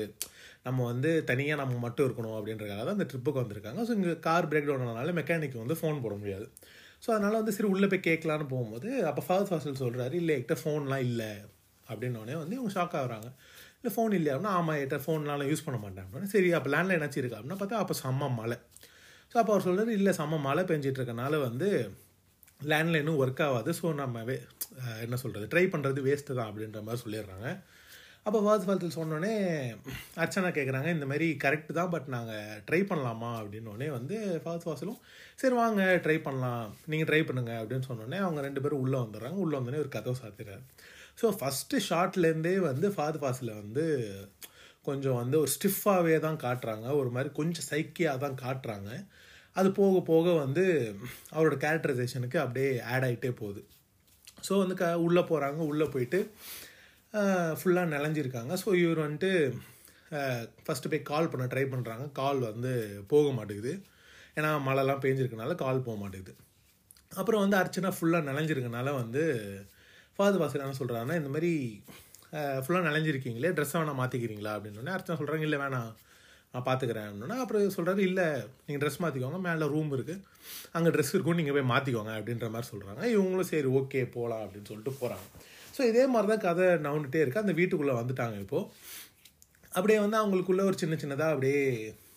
நம்ம 0.67 0.85
வந்து 0.91 1.11
தனியாக 1.31 1.61
நம்ம 1.63 1.79
மட்டும் 1.87 2.07
இருக்கணும் 2.09 2.37
அப்படின்றக்காக 2.39 2.83
தான் 2.87 2.97
அந்த 2.99 3.07
ட்ரிப்புக்கு 3.13 3.43
வந்திருக்காங்க. 3.43 3.81
ஸோ 3.89 3.95
இங்கே 3.99 4.13
கார் 4.29 4.49
பிரேக் 4.53 4.69
டவுன் 4.71 4.87
ஆனால 4.93 5.15
மெக்கானிக் 5.21 5.57
வந்து 5.65 5.79
ஃபோன் 5.81 6.03
போட 6.05 6.17
முடியாது. 6.23 6.47
ஸோ 7.05 7.09
அதனால் 7.15 7.39
வந்து 7.41 7.55
சரி 7.57 7.69
உள்ளே 7.75 7.87
போய் 7.93 8.07
கேட்கலான்னு 8.09 8.47
போகும்போது 8.53 8.91
அப்போ 9.11 9.23
ஃபர்ஸ்ட் 9.29 9.51
ஃபஸ்ல் 9.53 9.81
சொல்கிறாரு 9.85 10.15
இல்லை 10.23 10.35
என்கிட்ட 10.37 10.59
ஃபோன்லாம் 10.63 11.05
இல்லை. 11.09 11.31
அப்படின்னோடனே 11.87 12.35
வந்து 12.43 12.57
இவங்க 12.59 12.73
ஷாக் 12.77 12.95
ஆகுறாங்க. 13.01 13.29
இல்லை 13.79 13.93
ஃபோன் 13.95 14.13
இல்லையா? 14.19 14.35
அப்படின்னா 14.35 14.55
ஆமாம் 14.59 14.77
என்கிட்ட 14.81 14.99
ஃபோன்லாம் 15.07 15.49
யூஸ் 15.53 15.65
பண்ண 15.67 15.79
மாட்டேன். 15.85 16.05
அப்படின்னா 16.07 16.31
சரி 16.35 16.51
அப்போ 16.59 16.71
லேண்டில் 16.75 16.97
என்னாச்சு 16.97 17.21
இருக்கா 17.23 17.39
அப்படின்னா 17.39 17.61
பார்த்தா 17.63 17.81
அப்போ 17.85 17.95
செம்ம 18.03 18.29
மழை. 18.41 18.59
ஸோ 19.33 19.37
அப்போ 19.41 19.53
அவர் 19.55 19.67
சொல்கிறார் 19.67 19.93
இல்லை 19.99 20.13
செம்ம 20.21 20.39
மழை 20.47 20.63
பெஞ்சிட்டு 20.71 21.01
இருக்கனால 21.01 21.41
வந்து 21.49 21.69
லேண்ட்லைனும் 22.71 23.21
ஒர்க் 23.23 23.43
ஆகாது. 23.47 23.71
ஸோ 23.79 23.87
நம்ம 24.01 24.23
வே 24.29 24.35
என்ன 25.05 25.17
சொல்கிறது 25.23 25.47
ட்ரை 25.53 25.65
பண்ணுறது 25.73 26.01
வேஸ்ட்டு 26.09 26.37
தான் 26.39 26.49
அப்படின்ற 26.51 26.81
மாதிரி 26.87 27.03
சொல்லிடுறாங்க. 27.05 27.49
அப்போ 28.27 28.39
வாஸ் 28.47 28.65
ஃபால்த்தில் 28.67 28.97
சொன்னோடனே 28.97 29.33
அர்ச்சனா 30.23 30.51
கேட்குறாங்க 30.59 30.89
இந்த 30.97 31.07
மாதிரி 31.11 31.27
கரெக்டு 31.45 31.73
தான் 31.79 31.93
பட் 31.95 32.09
நாங்கள் 32.15 32.61
ட்ரை 32.69 32.81
பண்ணலாமா? 32.91 33.31
அப்படின்னோடனே 33.41 33.89
வந்து 33.97 34.17
ஃபாஸ்ட் 34.45 34.69
வாசலும் 34.69 35.01
சரி 35.41 35.57
வாங்க 35.61 35.83
ட்ரை 36.05 36.17
பண்ணலாம். 36.27 36.67
நீங்கள் 36.93 37.09
ட்ரை 37.11 37.21
பண்ணுங்க 37.31 37.53
அப்படின்னு 37.63 37.89
சொன்னோடனே 37.89 38.21
அவங்க 38.27 38.43
ரெண்டு 38.47 38.63
பேரும் 38.65 38.83
உள்ளே 38.85 38.99
வந்துடுறாங்க. 39.05 39.39
உள்ளே 39.45 39.57
வந்தோடனே 39.59 39.83
ஒரு 39.85 39.93
கதவை 39.97 40.17
சாத்திடுறாரு. 40.23 40.63
ஸோ 41.23 41.29
ஃபஸ்ட்டு 41.41 41.83
ஷார்ட்லேருந்தே 41.89 42.55
வந்து 42.71 42.89
ஃபாத் 42.97 43.21
ஃபாஸில் 43.23 43.53
வந்து 43.63 43.87
கொஞ்சம் 44.89 45.19
வந்து 45.23 45.37
ஒரு 45.43 45.51
ஸ்டிஃபாகவே 45.57 46.15
தான் 46.27 46.39
காட்டுறாங்க. 46.45 46.87
ஒரு 47.01 47.11
மாதிரி 47.17 47.31
கொஞ்சம் 47.41 47.67
சைக்கியாக 47.73 48.23
தான் 48.25 48.39
காட்டுறாங்க. 48.45 48.91
அது 49.57 49.69
போக 49.79 49.97
போக 50.11 50.27
வந்து 50.43 50.65
அவரோட 51.35 51.57
கேரக்டரைசேஷனுக்கு 51.65 52.39
அப்படியே 52.45 52.69
ஆட் 52.93 53.07
ஆகிட்டே 53.09 53.31
போகுது. 53.41 53.63
ஸோ 54.47 54.53
வந்து 54.63 54.77
க 54.83 54.87
உள்ளே 55.07 55.23
போகிறாங்க 55.31 55.61
உள்ளே 55.73 55.87
போயிட்டு 55.95 56.21
ஃபுல்லாக 57.61 57.93
நிலஞ்சிருக்காங்க. 57.95 58.53
ஸோ 58.63 58.69
இவர் 58.83 59.05
வந்துட்டு 59.07 59.31
ஃபஸ்ட்டு 60.65 60.91
போய் 60.93 61.09
கால் 61.11 61.31
பண்ண 61.33 61.45
ட்ரை 61.53 61.65
பண்ணுறாங்க 61.75 62.05
கால் 62.21 62.41
வந்து 62.51 62.73
போக 63.13 63.27
மாட்டேங்குது. 63.39 63.73
ஏன்னா 64.39 64.51
மழைலாம் 64.69 65.03
பேஞ்சிருக்கனால 65.05 65.55
கால் 65.65 65.85
போக 65.89 65.97
மாட்டேங்குது. 66.03 66.35
அப்புறம் 67.21 67.43
வந்து 67.45 67.59
அர்ச்சனா 67.61 67.91
ஃபுல்லாக 67.97 68.29
நனைஞ்சிருக்கனால 68.31 68.95
வந்து 69.03 69.23
ஃபாதர் 70.17 70.43
வாசல் 70.43 70.65
என்ன 70.65 70.79
சொல்கிறாங்கன்னா 70.81 71.19
இந்த 71.21 71.31
மாதிரி 71.35 71.51
ஃபுல்லாக 72.65 72.87
நிலஞ்சிருக்கீங்களே 72.89 73.51
ட்ரெஸ்ஸை 73.57 73.79
வேணால் 73.81 74.01
மாற்றிக்கிறீங்களா 74.01 74.55
அப்படின்னு 74.57 74.95
அர்ச்சனா 74.97 75.19
சொல்கிறாங்க 75.21 75.47
இல்லை 75.49 75.59
வேணாம். 75.65 75.91
நான் 76.55 76.67
பார்த்துக்கிறேன் 76.69 77.09
அப்படின்னா 77.09 77.37
அப்புறம் 77.43 77.77
சொல்கிறாரு 77.77 78.03
இல்லை 78.09 78.27
நீங்கள் 78.65 78.83
ட்ரெஸ் 78.83 79.03
மாற்றிக்கோங்க 79.05 79.41
மேலே 79.49 79.69
ரூம் 79.75 79.93
இருக்குது 79.97 80.25
அங்கே 80.73 80.93
ட்ரெஸ் 80.97 81.15
இருக்கும் 81.15 81.39
நீங்கள் 81.41 81.57
போய் 81.57 81.71
மாற்றிக்கோங்க 81.73 82.13
அப்படின்ற 82.19 82.49
மாதிரி 82.55 82.71
சொல்கிறாங்க 82.73 83.03
இவங்களும் 83.15 83.51
சரி 83.53 83.71
ஓகே 83.81 84.03
போகலாம் 84.17 84.43
அப்படின்னு 84.45 84.71
சொல்லிட்டு 84.71 84.95
போகிறாங்க 85.01 85.27
ஸோ 85.77 85.83
இதே 85.91 86.05
மாதிரி 86.15 86.29
தான் 86.33 86.45
கதை 86.47 86.67
நவுண்டுகிட்டே 86.87 87.23
இருக்குது 87.23 87.45
அந்த 87.45 87.55
வீட்டுக்குள்ளே 87.61 87.95
வந்துட்டாங்க 88.01 88.39
இப்போது 88.45 88.67
அப்படியே 89.73 89.99
வந்து 90.05 90.19
அவங்களுக்குள்ள 90.21 90.63
ஒரு 90.71 90.77
சின்ன 90.83 90.95
சின்னதாக 91.03 91.35
அப்படியே 91.35 91.61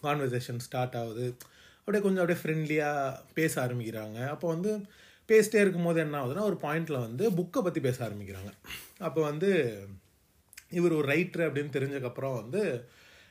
கான்வர்சேஷன் 0.06 0.64
ஸ்டார்ட் 0.66 0.98
ஆகுது. 1.02 1.26
அப்படியே 1.80 2.02
கொஞ்சம் 2.04 2.22
அப்படியே 2.24 2.40
ஃப்ரெண்ட்லியாக 2.42 3.18
பேச 3.38 3.54
ஆரம்பிக்கிறாங்க. 3.66 4.18
அப்போ 4.34 4.46
வந்து 4.54 4.72
பேசிட்டே 5.30 5.60
இருக்கும்போது 5.64 6.00
என்ன 6.06 6.18
ஆகுதுன்னா 6.22 6.48
ஒரு 6.50 6.58
பாயிண்டில் 6.64 7.06
வந்து 7.06 7.26
புக்கை 7.38 7.62
பற்றி 7.64 7.80
பேச 7.88 7.98
ஆரம்பிக்கிறாங்க. 8.08 8.52
அப்போ 9.00 9.22
வந்து 9.22 9.50
இவர் 10.72 10.98
ஒரு 11.00 11.08
ரைட்ரு 11.14 11.44
அப்படின்னு 11.48 11.76
தெரிஞ்சக்கப்புறம் 11.78 12.36
வந்து 12.42 12.62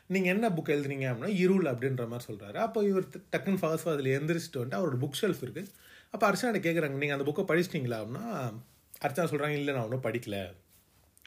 நீங்கள் 0.06 0.32
என்ன 0.32 0.48
புக் 0.48 0.72
எழுதுனீங்க 0.74 1.06
அப்படின்னா 1.10 1.36
இருள் 1.36 1.64
அப்படின்ற 1.64 2.08
மாதிரி 2.08 2.34
சொல்கிறாரு 2.34 2.56
அப்போ 2.56 2.82
இவர் 2.84 3.04
டக்குன்னு 3.32 3.58
ஃபர்ஸ்ட் 3.58 3.88
அதில் 3.88 4.20
எந்திரிச்சிட்டு 4.20 4.56
வந்துட்டு 4.56 4.78
அவரோட 4.80 4.98
புக் 5.00 5.18
ஷெல்ஃப் 5.20 5.44
இருக்குது 5.44 5.70
அப்போ 6.10 6.26
அர்ச்சனை 6.26 6.60
கேட்குறாங்க 6.60 6.90
நீங்கள் 6.90 7.18
அந்த 7.18 7.30
புக்கை 7.30 7.44
படிச்சிட்டிங்களா? 7.44 7.98
அப்படின்னா 8.00 8.54
அர்ச்சனா 9.04 9.26
சொல்கிறாங்க 9.30 9.48
இல்லை 9.48 9.74
நான் 9.74 9.82
ஒன்றும் 9.82 10.02
படிக்கல. 10.02 10.52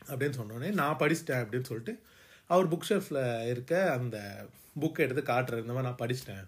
அப்படின்னு 0.08 0.38
சொன்னோடனே 0.40 0.74
நான் 0.74 0.98
படிச்சிட்டேன் 0.98 1.40
அப்படின்னு 1.40 1.64
சொல்லிட்டு 1.64 2.04
அவர் 2.48 2.70
புக் 2.70 2.88
ஷெல்ஃபில் 2.90 3.50
இருக்க 3.50 3.92
அந்த 3.92 4.46
புக்கை 4.80 4.98
எடுத்து 4.98 5.34
காட்டுறாரு 5.34 5.62
இந்த 5.66 5.74
மாதிரி 5.74 5.88
நான் 5.88 6.02
படிச்சிட்டேன். 6.04 6.46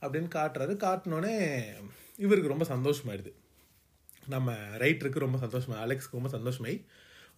அப்படின்னு 0.00 0.30
காட்டுறாரு. 0.34 0.74
காட்டினோடனே 0.86 1.34
இவருக்கு 2.16 2.54
ரொம்ப 2.54 2.64
சந்தோஷமாயிடுது. 2.64 3.32
நம்ம 4.26 4.52
ரைட்டருக்கு 4.52 5.18
ரொம்ப 5.18 5.38
சந்தோஷமாக 5.38 5.86
அலெக்ஸ்க்கு 5.86 6.16
ரொம்ப 6.18 6.30
சந்தோஷமாயி 6.38 6.84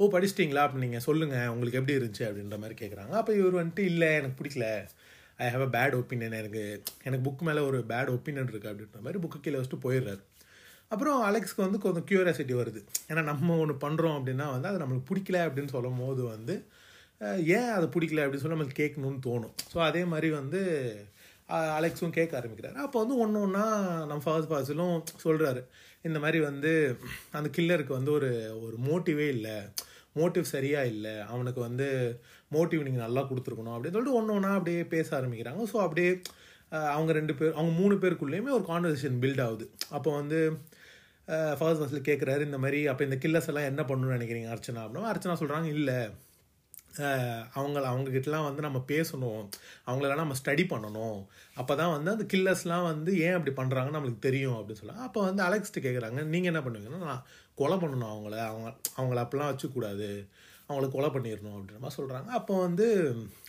ஓ 0.01 0.07
படிச்சிட்டிங்களா? 0.13 0.63
அப்படி 0.67 0.83
நீங்கள் 0.85 1.05
சொல்லுங்கள் 1.07 1.51
உங்களுக்கு 1.53 1.79
எப்படி 1.79 1.97
இருந்துச்சு? 1.99 2.23
அப்படின்ற 2.29 2.57
மாதிரி 2.61 2.77
கேட்குறாங்க 2.81 3.15
அப்போ 3.21 3.33
இவர் 3.41 3.57
வந்துட்டு 3.59 3.83
இல்லை 3.91 4.09
எனக்கு 4.21 4.39
பிடிக்கல. 4.39 4.67
I 5.45 5.47
have 5.55 5.65
a 5.67 5.71
bad 5.75 5.95
opinion 5.99 6.37
எனக்கு 6.41 6.63
எனக்கு 7.07 7.25
புக் 7.27 7.43
மேலே 7.49 7.61
ஒரு 7.69 7.79
பேட் 7.91 8.13
ஒப்பீனியன் 8.15 8.49
இருக்குது 8.53 8.71
அப்படின்ற 8.71 9.01
மாதிரி 9.07 9.21
புக்கு 9.25 9.39
கீழே 9.45 9.59
வச்சுட்டு 9.59 9.81
போயிடுறாரு. 9.87 10.23
அப்புறம் 10.93 11.19
அலெக்ஸ்க்கு 11.29 11.65
வந்து 11.67 11.81
கொஞ்சம் 11.85 12.07
க்யூரியாசிட்டி 12.11 12.55
வருது. 12.61 12.81
ஏன்னா 13.11 13.23
நம்ம 13.31 13.59
ஒன்று 13.65 13.77
பண்ணுறோம் 13.85 14.17
அப்படின்னா 14.19 14.47
வந்து 14.55 14.71
அது 14.71 14.81
நம்மளுக்கு 14.83 15.11
பிடிக்கல 15.11 15.39
அப்படின்னு 15.49 15.75
சொல்லும் 15.77 16.01
போது 16.05 16.23
வந்து 16.35 16.55
ஏன் 17.59 17.71
அது 17.77 17.87
பிடிக்கல? 17.97 18.25
அப்படின்னு 18.25 18.45
சொல்லி 18.45 18.57
நம்மளுக்கு 18.57 18.81
கேட்கணும்னு 18.83 19.23
தோணும். 19.29 19.55
ஸோ 19.73 19.79
அதே 19.89 20.03
மாதிரி 20.13 20.31
வந்து 20.41 20.61
அலெக்ஸும் 21.79 22.17
கேட்க 22.19 22.33
ஆரம்பிக்கிறாரு. 22.41 22.77
அப்போ 22.87 22.99
வந்து 23.03 23.17
ஒன்று 23.23 23.45
ஒன்றா 23.47 23.65
நம்ம 24.11 24.23
ஃபர்ஸ்ட் 24.27 24.53
பாஸிலும் 24.53 24.95
சொல்கிறாரு 25.25 25.63
இந்த 26.09 26.19
மாதிரி 26.25 26.39
வந்து 26.49 26.73
அந்த 27.39 27.49
கில்லருக்கு 27.57 27.93
வந்து 27.99 28.13
ஒரு 28.19 28.31
ஒரு 28.67 28.77
மோட்டிவே 28.89 29.27
இல்லை. 29.37 29.57
மோட்டிவ் 30.19 30.47
சரியாக 30.55 30.93
இல்லை. 30.95 31.15
அவனுக்கு 31.33 31.61
வந்து 31.69 31.89
மோட்டிவ் 32.57 32.87
நீங்கள் 32.87 33.05
நல்லா 33.07 33.23
கொடுத்துருக்கணும் 33.31 33.75
அப்படின்னு 33.75 33.97
சொல்லிட்டு 33.97 34.19
ஒன்று 34.21 34.35
ஒன்றா 34.37 34.53
அப்படியே 34.59 34.83
பேச 34.95 35.09
ஆரம்பிக்கிறாங்க. 35.19 35.65
ஸோ 35.73 35.77
அப்படியே 35.87 36.11
அவங்க 36.95 37.11
ரெண்டு 37.19 37.35
பேர் 37.39 37.57
அவங்க 37.59 37.73
மூணு 37.81 37.95
பேருக்குள்ளேயுமே 38.03 38.53
ஒரு 38.59 38.65
கான்வர்சேஷன் 38.73 39.21
பில்ட் 39.23 39.43
ஆகுது. 39.47 39.67
அப்போ 39.97 40.11
வந்து 40.21 40.41
ஃபர்ஸ்ட் 41.59 41.81
ஃபஸ்ட்டில் 41.81 42.09
கேட்குறாரு 42.09 42.43
இந்த 42.49 42.59
மாதிரி 42.65 42.79
அப்போ 42.93 43.03
இந்த 43.09 43.17
கில்லர்ஸ் 43.25 43.49
எல்லாம் 43.51 43.69
என்ன 43.73 43.83
பண்ணணும்னு 43.91 44.17
நினைக்கிறீங்க 44.19 44.49
அர்ச்சனா 44.55 44.83
அப்படின்னா 44.85 45.11
அர்ச்சனா 45.13 45.37
சொல்கிறாங்க 45.43 45.69
இல்லை 45.79 45.99
அவங்கள 47.59 47.83
அவங்கக்கிட்டலாம் 47.91 48.47
வந்து 48.49 48.63
நம்ம 48.67 48.79
பேசணும். 48.93 49.43
அவங்களெல்லாம் 49.87 50.23
நம்ம 50.25 50.37
ஸ்டடி 50.43 50.65
பண்ணணும். 50.73 51.19
அப்போ 51.57 51.75
தான் 51.75 51.93
வந்து 51.97 52.11
அந்த 52.11 52.27
கில்லர்ஸ்லாம் 52.33 52.87
வந்து 52.93 53.13
ஏன் 53.27 53.37
அப்படி 53.39 53.55
பண்ணுறாங்கன்னு 53.61 53.99
நம்மளுக்கு 53.99 54.27
தெரியும் 54.29 54.57
அப்படின்னு 54.59 54.83
சொல்லலாம் 54.83 55.07
அப்போ 55.09 55.23
வந்து 55.29 55.43
அலெக்ஸ்ட்டு 55.49 55.85
கேட்குறாங்க 55.87 56.23
நீங்கள் 56.35 56.53
என்ன 56.53 56.63
பண்ணுவீங்கன்னா 56.67 57.11
நான் 57.13 57.25
கொலை 57.55 57.77
பண்ணணும் 57.77 58.13
அவங்கள. 58.15 58.37
அவங்க 58.51 58.69
அவங்கள 58.97 59.19
அப்பெல்லாம் 59.25 59.53
வச்சுக்கூடாது. 59.53 60.11
அவங்கள 60.69 60.89
கொலை 60.91 61.09
பண்ணிடணும் 61.09 61.55
அப்படின்ற 61.55 61.79
மாதிரி 61.79 61.99
சொல்கிறாங்க 62.01 62.31
அப்போ 62.31 62.55
வந்து 62.61 62.87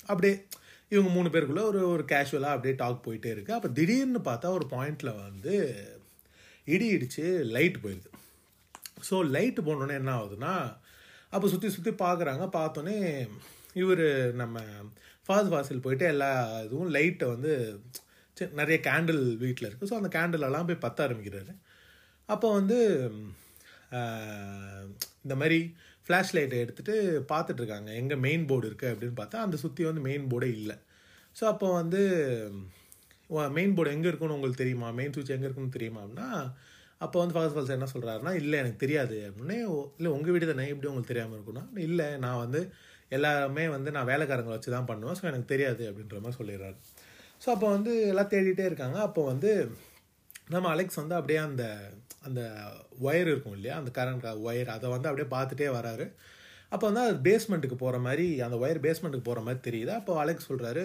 அப்படியே 0.08 0.36
இவங்க 0.92 1.10
மூணு 1.14 1.30
பேருக்குள்ளே 1.30 1.64
ஒரு 1.64 1.82
ஒரு 1.90 2.04
கேஷுவலாக 2.06 2.56
அப்படியே 2.56 2.76
டாக் 2.76 3.06
போயிட்டே 3.08 3.30
இருக்குது 3.34 3.58
அப்போ 3.58 3.70
திடீர்னு 3.70 4.22
பார்த்தா 4.26 4.48
ஒரு 4.52 4.66
பாயிண்டில் 4.72 5.12
வந்து 5.22 5.54
இடி 6.68 6.88
இடித்து 6.88 7.26
லைட் 7.52 7.78
போயிடுது 7.84 8.10
ஸோ 9.10 9.18
லைட்டு 9.36 9.62
போனோடனே 9.62 9.94
என்ன 9.94 10.12
ஆகுதுன்னா 10.14 10.54
அப்போ 11.34 11.46
சுற்றி 11.54 11.70
சுற்றி 11.76 11.92
பார்க்குறாங்க 12.04 12.46
பார்த்தோன்னே 12.58 12.98
இவர் 13.82 14.06
நம்ம 14.42 14.64
ஃபாஸ் 15.26 15.52
வாசல் 15.54 15.84
போயிட்டு 15.86 16.06
எல்லா 16.14 16.30
இதுவும் 16.66 16.94
லைட்டை 16.96 17.28
வந்து 17.34 17.52
நிறைய 18.60 18.78
கேண்டில் 18.88 19.22
வீட்டில் 19.44 19.68
இருக்குது 19.68 19.90
ஸோ 19.92 19.98
அந்த 20.00 20.10
கேண்டிலெல்லாம் 20.18 20.68
போய் 20.70 20.84
பற்ற 20.86 21.00
ஆரம்பிக்கிறாரு. 21.08 21.54
அப்போ 22.30 22.48
வந்து 22.60 22.78
இந்த 25.24 25.36
மாதிரி 25.42 25.60
ஃப்ளாஷ் 26.06 26.34
லைட்டை 26.38 26.60
எடுத்துகிட்டு 26.64 26.96
பார்த்துட்ருக்காங்க 27.32 27.90
எங்கே 28.02 28.16
மெயின் 28.26 28.46
போர்டு 28.50 28.70
இருக்குது 28.70 28.92
அப்படின்னு 28.94 29.20
பார்த்தா 29.20 29.46
அந்த 29.46 29.58
சுற்றி 29.64 29.84
வந்து 29.90 30.04
மெயின் 30.08 30.26
போர்டே 30.32 30.50
இல்லை. 30.60 30.78
ஸோ 31.36 31.44
அப்போ 31.54 31.68
வந்து 31.80 32.02
மெயின் 33.58 33.76
போர்டு 33.76 33.94
எங்கே 33.96 34.10
இருக்குன்னு 34.10 34.38
உங்களுக்கு 34.38 34.62
தெரியுமா? 34.64 34.88
மெயின் 35.00 35.14
சுவிட்ச் 35.16 35.36
எங்கே 35.36 35.48
இருக்குன்னு 35.48 35.76
தெரியுமா 35.78 36.02
அப்படின்னா 36.04 36.30
அப்போ 37.02 37.18
வந்து 37.20 37.36
ஃபாஸ்ட் 37.36 37.56
ஃபால்ஸ் 37.56 37.76
என்ன 37.76 37.88
சொல்கிறாருன்னா 37.92 38.34
இல்லை 38.40 38.58
எனக்கு 38.60 38.78
தெரியாது 38.78 39.16
அப்படின்னே 39.28 39.58
"ஓ, 39.68 39.78
இல்லை 39.98 40.10
உங்கள் 40.12 40.34
வீடு 40.34 40.50
தானே? 40.50 40.66
எப்படி 40.68 40.90
உங்களுக்கு 40.90 41.12
தெரியாமல் 41.12 41.38
இருக்குன்னா 41.38 41.64
இல்லை 41.82 42.08
நான் 42.20 42.42
வந்து 42.44 42.60
எல்லாருமே 43.12 43.64
வந்து 43.70 43.90
நான் 43.92 44.10
வேலைக்காரங்களை 44.10 44.56
வச்சு 44.56 44.72
தான் 44.72 44.90
பண்ணுவேன். 44.90 45.18
ஸோ 45.18 45.26
எனக்கு 45.26 45.48
தெரியாது 45.48 45.84
அப்படின்ற 45.90 46.20
மாதிரி 46.20 46.40
சொல்லிடுறாரு. 46.40 46.78
ஸோ 47.42 47.50
அப்போ 47.50 47.68
வந்து 47.72 47.94
எல்லாம் 48.08 48.32
தேடிட்டே 48.32 48.66
இருக்காங்க. 48.68 48.98
அப்போ 49.08 49.22
வந்து 49.26 49.52
நம்ம 50.50 50.70
அலெக்ஸ் 50.70 51.02
வந்து 51.02 51.16
அப்படியே 51.16 51.40
அந்த 51.46 51.64
அந்த 52.24 52.42
ஒயர் 53.04 53.30
இருக்கும் 53.30 53.56
இல்லையா? 53.58 53.76
அந்த 53.78 53.92
கரண்ட் 53.96 54.26
ஒயர் 54.46 54.70
அதை 54.70 54.88
வந்து 54.90 55.10
அப்படியே 55.10 55.30
பார்த்துட்டே 55.32 55.68
வராரு. 55.76 56.06
அப்போ 56.72 56.86
வந்து 56.88 57.02
அது 57.06 57.16
பேஸ்மெண்ட்டுக்கு 57.28 57.78
போகிற 57.82 57.98
மாதிரி 58.06 58.26
அந்த 58.46 58.58
ஒயர் 58.64 58.80
பேஸ்மெண்ட்டுக்கு 58.86 59.28
போகிற 59.30 59.42
மாதிரி 59.48 59.60
தெரியுது? 59.68 59.92
அப்போ 60.00 60.12
அலெக்ஸ் 60.22 60.48
சொல்கிறாரு 60.50 60.84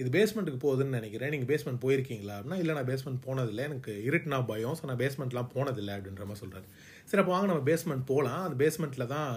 இது 0.00 0.08
பேஸ்மெண்ட்டுக்கு 0.16 0.60
போகுதுன்னு 0.64 0.96
நினைக்கிறேன். 0.98 1.32
நீங்கள் 1.34 1.50
பேஸ்மெண்ட் 1.52 1.80
போயிருக்கீங்களா? 1.84 2.34
அப்படின்னா 2.38 2.58
இல்லை 2.62 2.74
நான் 2.78 2.88
பேஸ்மெண்ட் 2.90 3.20
போனதில்லை. 3.28 3.64
எனக்கு 3.70 3.92
இருட்டுனா 4.08 4.40
பயம். 4.52 4.76
ஸோ 4.80 4.86
நான் 4.90 5.00
பேஸ்மெண்ட்லாம் 5.04 5.50
போனதில்லை. 5.56 5.94
அப்படின்ற 5.98 6.26
மாதிரி 6.30 6.42
சொல்கிறாரு 6.44 6.68
சரி 7.10 7.22
அப்போ 7.22 7.34
வாங்க 7.34 7.48
நம்ம 7.52 7.64
பேஸ்மெண்ட் 7.70 8.06
போகலாம் 8.12 8.42
அந்த 8.46 8.58
பேஸ்மெண்ட்டில் 8.64 9.10
தான் 9.16 9.30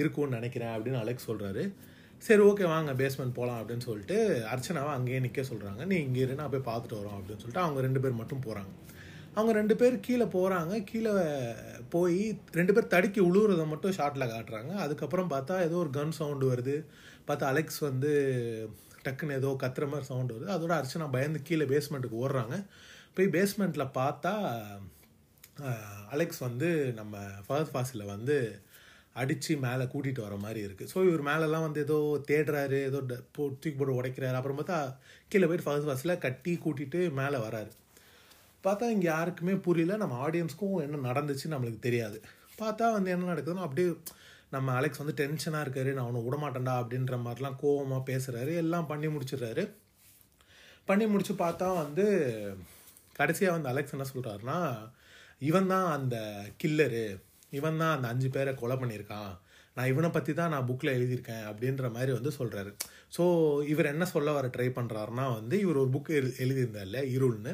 இருக்கும்னு 0.00 0.36
நினைக்கிறேன் 0.38 0.74
அப்படின்னு 0.74 1.00
அலெக்ஸ் 1.04 1.28
சொல்கிறாரு 1.30 1.64
சரி 2.22 2.42
ஓகே 2.50 2.64
வாங்க 2.72 2.92
பேஸ்மெண்ட் 3.00 3.36
போகலாம் 3.38 3.58
அப்படின்னு 3.60 3.84
சொல்லிட்டு 3.88 4.16
அர்ச்சனாவை 4.52 4.92
அங்கேயே 4.98 5.18
நிற்க 5.24 5.42
சொல்கிறாங்க 5.50 5.82
நீ 5.90 5.96
இங்கே 6.06 6.22
இரு 6.24 6.38
நான் 6.40 6.52
போய் 6.54 6.68
பார்த்துட்டு 6.70 6.98
வரோம் 7.00 7.16
அப்படின்னு 7.18 7.42
சொல்லிட்டு 7.42 7.64
அவங்க 7.64 7.80
ரெண்டு 7.86 8.00
பேர் 8.04 8.20
மட்டும் 8.20 8.42
போகிறாங்க 8.46 8.72
அவங்க 9.38 9.52
ரெண்டு 9.58 9.74
பேர் 9.80 9.96
கீழே 10.06 10.26
போகிறாங்க 10.34 10.74
கீழே 10.90 11.12
போய் 11.94 12.20
ரெண்டு 12.58 12.74
பேர் 12.76 12.92
தடுக்கி 12.94 13.20
உழுவுறத 13.28 13.64
மட்டும் 13.72 13.96
ஷார்ட்டில் 13.98 14.32
காட்டுறாங்க. 14.34 14.72
அதுக்கப்புறம் 14.84 15.32
பார்த்தா 15.34 15.56
ஏதோ 15.68 15.76
ஒரு 15.84 15.90
கன் 15.96 16.18
சவுண்டு 16.20 16.46
வருது. 16.52 16.76
பார்த்தா 17.28 17.50
அலெக்ஸ் 17.52 17.80
வந்து 17.88 18.12
டக்குன்னு 19.06 19.38
ஏதோ 19.40 19.50
கத்துற 19.64 19.86
மாதிரி 19.92 20.08
சவுண்டு 20.10 20.34
வருது. 20.36 20.48
அதோட 20.56 20.72
அர்ச்சனா 20.80 21.08
பயந்து 21.16 21.40
கீழே 21.48 21.66
பேஸ்மெண்ட்டுக்கு 21.72 22.22
ஓடுறாங்க. 22.24 22.56
போய் 23.16 23.34
பேஸ்மெண்ட்டில் 23.36 23.94
பார்த்தா 24.00 24.32
அலெக்ஸ் 26.14 26.42
வந்து 26.46 26.68
நம்ம 26.98 27.14
ஃபர்ஸ்ட் 27.46 27.72
ஃபாஸில் 27.74 28.10
வந்து 28.14 28.36
அடித்து 29.20 29.52
மேலே 29.64 29.84
கூட்டிகிட்டு 29.92 30.22
வர 30.24 30.34
மாதிரி 30.42 30.60
இருக்குது 30.66 30.90
ஸோ 30.92 30.98
இவர் 31.08 31.22
மேலெலாம் 31.28 31.64
வந்து 31.66 31.80
ஏதோ 31.86 31.96
தேடுறாரு. 32.30 32.78
ஏதோ 32.90 32.98
தூக்கி 33.36 33.76
போட்டு 33.78 33.98
உடைக்கிறாரு. 34.00 34.38
அப்புறம் 34.40 34.58
பார்த்தா 34.60 34.78
கீழே 35.32 35.46
போயிட்டு 35.48 35.66
ஃபர்ஸ்ட் 35.66 35.88
ஃபாஸில் 35.88 36.22
கட்டி 36.26 36.52
கூட்டிகிட்டு 36.64 37.00
மேலே 37.20 37.38
வராரு. 37.46 37.72
பார்த்தா 38.64 38.86
இங்கே 38.94 39.08
யாருக்குமே 39.14 39.54
புரியல. 39.66 39.96
நம்ம 40.02 40.16
ஆடியன்ஸ்க்கும் 40.26 40.76
என்ன 40.86 41.02
நடந்துச்சு 41.10 41.52
நம்மளுக்கு 41.54 41.80
தெரியாது. 41.88 42.18
பார்த்தா 42.62 42.86
வந்து 42.96 43.12
என்ன 43.14 43.28
நடக்குதுன்னா 43.32 43.66
அப்படியே 43.66 43.88
நம்ம 44.54 44.68
அலெக்ஸ் 44.78 45.00
வந்து 45.02 45.18
டென்ஷனாக 45.20 45.64
இருக்காரு. 45.66 45.90
நான் 45.96 46.06
அவனை 46.06 46.20
விடமாட்டேன்டா 46.26 46.74
அப்படின்ற 46.82 47.16
மாதிரிலாம் 47.26 47.58
கோவமாக 47.62 48.02
பேசுகிறாரு 48.10 48.52
எல்லாம் 48.62 48.88
பண்ணி 48.92 49.08
முடிச்சிடுறாரு. 49.14 49.64
பண்ணி 50.88 51.06
முடிச்சு 51.12 51.34
பார்த்தா 51.44 51.66
வந்து 51.82 52.04
கடைசியாக 53.18 53.56
வந்து 53.56 53.70
அலெக்ஸ் 53.72 53.94
என்ன 53.96 54.06
சொல்கிறாருன்னா 54.12 54.58
இவன் 55.48 55.68
தான் 55.72 55.88
அந்த 55.96 56.16
கில்லரு 56.62 57.04
இவன் 57.58 57.80
தான் 57.82 57.94
அந்த 57.96 58.06
அஞ்சு 58.12 58.28
பேரை 58.36 58.52
கொலை 58.60 58.76
பண்ணியிருக்கான். 58.80 59.32
நான் 59.76 59.90
இவனை 59.92 60.08
பற்றி 60.14 60.32
தான் 60.38 60.52
நான் 60.54 60.66
புக்கில் 60.68 60.94
எழுதியிருக்கேன். 60.96 61.44
அப்படின்ற 61.50 61.86
மாதிரி 61.96 62.12
வந்து 62.16 62.30
சொல்கிறாரு 62.38 62.70
ஸோ 63.16 63.24
இவர் 63.72 63.92
என்ன 63.92 64.04
சொல்ல 64.14 64.32
வர 64.38 64.46
ட்ரை 64.56 64.68
பண்ணுறாருனா 64.78 65.26
வந்து 65.38 65.56
இவர் 65.64 65.80
ஒரு 65.82 65.90
புக்கு 65.96 66.12
எழு 66.20 66.30
எழுதியிருந்தார்ல 66.44 67.00
இருள்னு. 67.16 67.52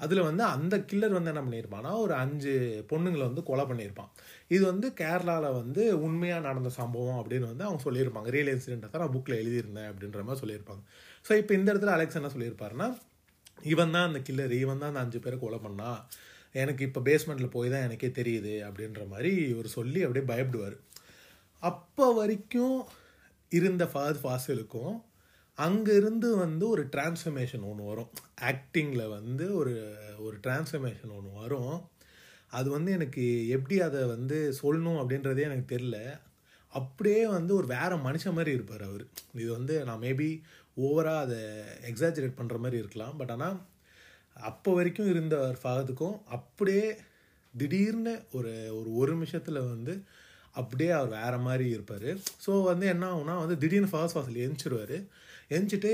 அதில் 0.00 0.26
வந்து 0.28 0.42
அந்த 0.54 0.74
கில்லர் 0.90 1.16
வந்து 1.16 1.30
என்ன 1.32 1.42
பண்ணியிருப்பான்னா 1.46 1.92
ஒரு 2.04 2.14
அஞ்சு 2.22 2.52
பொண்ணுங்களை 2.90 3.24
வந்து 3.28 3.42
கொலை 3.48 3.64
பண்ணியிருப்பான் 3.70 4.10
இது 4.54 4.62
வந்து 4.70 4.88
கேரளாவில் 5.00 5.56
வந்து 5.60 5.82
உண்மையாக 6.06 6.46
நடந்த 6.48 6.70
சம்பவம் 6.80 7.20
அப்படின்னு 7.20 7.50
வந்து 7.52 7.66
அவங்க 7.68 7.82
சொல்லியிருப்பாங்க. 7.86 8.30
ரியல் 8.36 8.52
இன்சிடென்ட்டை 8.54 8.90
தான் 8.90 9.04
நான் 9.04 9.14
புக்கில் 9.16 9.40
எழுதியிருந்தேன் 9.42 9.88
அப்படின்ற 9.90 10.22
மாதிரி 10.28 10.42
சொல்லியிருப்பாங்க. 10.44 10.82
ஸோ 11.28 11.32
இப்போ 11.42 11.54
இந்த 11.58 11.68
இடத்துல 11.72 11.94
அலெக்ஸ் 11.96 12.20
என்ன 12.20 12.30
சொல்லியிருப்பாருன்னா 12.36 12.88
இவன் 13.72 13.94
தான் 13.96 14.08
அந்த 14.08 14.20
கில்லர் 14.28 14.54
இவன் 14.62 14.82
தான் 14.82 14.90
அந்த 14.92 15.04
அஞ்சு 15.04 15.20
பேரை 15.24 15.38
கொலை 15.44 15.58
பண்ணா. 15.66 15.90
எனக்கு 16.62 16.82
இப்போ 16.88 17.00
பேஸ்மெண்ட்டில் 17.08 17.54
போய் 17.56 17.72
தான் 17.72 17.84
எனக்கே 17.86 18.10
தெரியுது 18.20 18.54
அப்படின்ற 18.68 19.02
மாதிரி 19.12 19.32
இவர் 19.52 19.76
சொல்லி 19.78 20.00
அப்படியே 20.06 20.26
பயப்படுவார். 20.32 20.76
அப்போ 21.62 22.06
வரைக்கும் 22.20 22.78
இருந்த 23.52 23.84
ஃபாத் 23.92 24.22
ஃபாசிலுக்கும் 24.24 24.94
அங்கேருந்து 25.58 26.28
வந்து 26.44 26.64
ஒரு 26.68 26.82
டிரான்ஸ்ஃபர்மேஷன் 26.94 27.64
ஒன்று 27.70 27.84
வரும். 27.90 28.10
ஆக்டிங்கில் 28.50 29.12
வந்து 29.16 29.46
ஒரு 29.60 29.74
ஒரு 30.26 30.36
டிரான்ஸ்ஃபர்மேஷன் 30.44 31.14
ஒன்று 31.18 31.30
வரும். 31.42 31.76
அது 32.58 32.68
வந்து 32.70 32.90
எனக்கு 32.92 33.24
எப்படி 33.56 33.76
அதை 33.80 34.00
வந்து 34.06 34.36
சொல்லணும் 34.62 35.00
அப்படின்றதே 35.00 35.42
எனக்கு 35.48 35.66
தெரில 35.74 35.96
அப்படியே 36.72 37.22
வந்து 37.26 37.52
ஒரு 37.54 37.66
வேறு 37.66 37.96
மனுஷன் 38.06 38.36
மாதிரி 38.38 38.52
இருப்பார் 38.52 38.84
அவர். 38.90 39.04
இது 39.34 39.50
வந்து 39.52 39.74
நான் 39.84 40.04
மேபி 40.06 40.28
ஓவராக 40.76 41.24
அதை 41.24 41.40
எக்ஸாஜரேட் 41.90 42.38
பண்ணுற 42.38 42.56
மாதிரி 42.58 42.80
இருக்கலாம். 42.82 43.16
பட் 43.16 43.30
ஆனால் 43.30 43.58
அப்போ 44.50 44.70
வரைக்கும் 44.74 45.10
இருந்த 45.12 45.36
ஃபாகத்துக்கும் 45.62 46.16
அப்படியே 46.36 46.86
திடீர்னு 47.54 48.14
ஒரு 48.32 48.52
ஒரு 48.78 48.90
ஒரு 48.94 49.10
நிமிஷத்தில் 49.12 49.60
வந்து 49.72 49.94
அப்படியே 50.52 50.90
அவர் 50.90 51.14
வேறு 51.18 51.38
மாதிரி 51.38 51.66
இருப்பார். 51.68 52.10
ஸோ 52.46 52.52
வந்து 52.62 52.86
என்ன 52.86 53.04
ஆகுனா 53.14 53.34
வந்து 53.38 53.56
திடீர்னு 53.58 53.90
ஃபர்ஸ்ட் 53.92 54.18
வாசல் 54.18 54.42
எழுந்திருவார் 54.44 54.98
எரிஞ்சிட்டு 55.50 55.92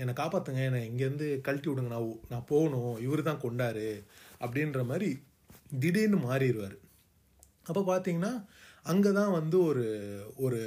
என்னை 0.00 0.12
காப்பாற்றுங்க 0.20 0.62
என்னை 0.68 0.80
இங்கேருந்து 0.88 1.28
கழட்டி 1.46 1.68
விடுங்க 1.70 1.90
நான் 1.94 2.08
நான் 2.32 2.48
போகணும் 2.52 2.94
இவர் 3.06 3.28
தான் 3.28 3.44
கொண்டாரு 3.44 3.88
அப்படின்ற 4.44 4.80
மாதிரி 4.90 5.10
திடீர்னு 5.82 6.18
மாறிடுவார். 6.28 6.76
அப்போ 7.68 7.80
பார்த்தீங்கன்னா 7.92 8.32
அங்கே 8.90 9.10
தான் 9.20 9.32
வந்து 9.38 9.56
ஒரு 9.70 9.86
ஒரு 10.44 10.60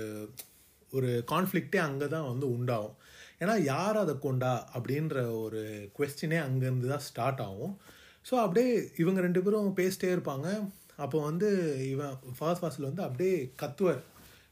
ஒரு 0.93 1.09
கான்ஃப்ளிக்டே 1.31 1.79
அங்கே 1.87 2.07
தான் 2.15 2.29
வந்து 2.31 2.45
உண்டாகும். 2.55 2.95
ஏன்னா 3.41 3.53
யார் 3.73 3.97
அதை 4.03 4.13
கொண்டா 4.25 4.51
அப்படின்ற 4.75 5.17
ஒரு 5.43 5.61
கொஸ்டினே 5.97 6.39
அங்கேருந்து 6.47 6.91
தான் 6.93 7.05
ஸ்டார்ட் 7.07 7.41
ஆகும். 7.47 7.73
ஸோ 8.25 8.33
அப்படியே 8.45 8.71
இவங்க 9.03 9.19
ரெண்டு 9.27 9.41
பேரும் 9.45 9.77
பேசிட்டே 9.79 10.09
இருப்பாங்க. 10.15 10.47
அப்போ 11.03 11.17
வந்து 11.29 11.49
இவன் 11.93 12.15
ஃபாஸ்ட் 12.37 12.61
ஃபாஸ்டில் 12.61 12.89
வந்து 12.89 13.05
அப்படியே 13.07 13.35
கத்துவார். 13.61 14.01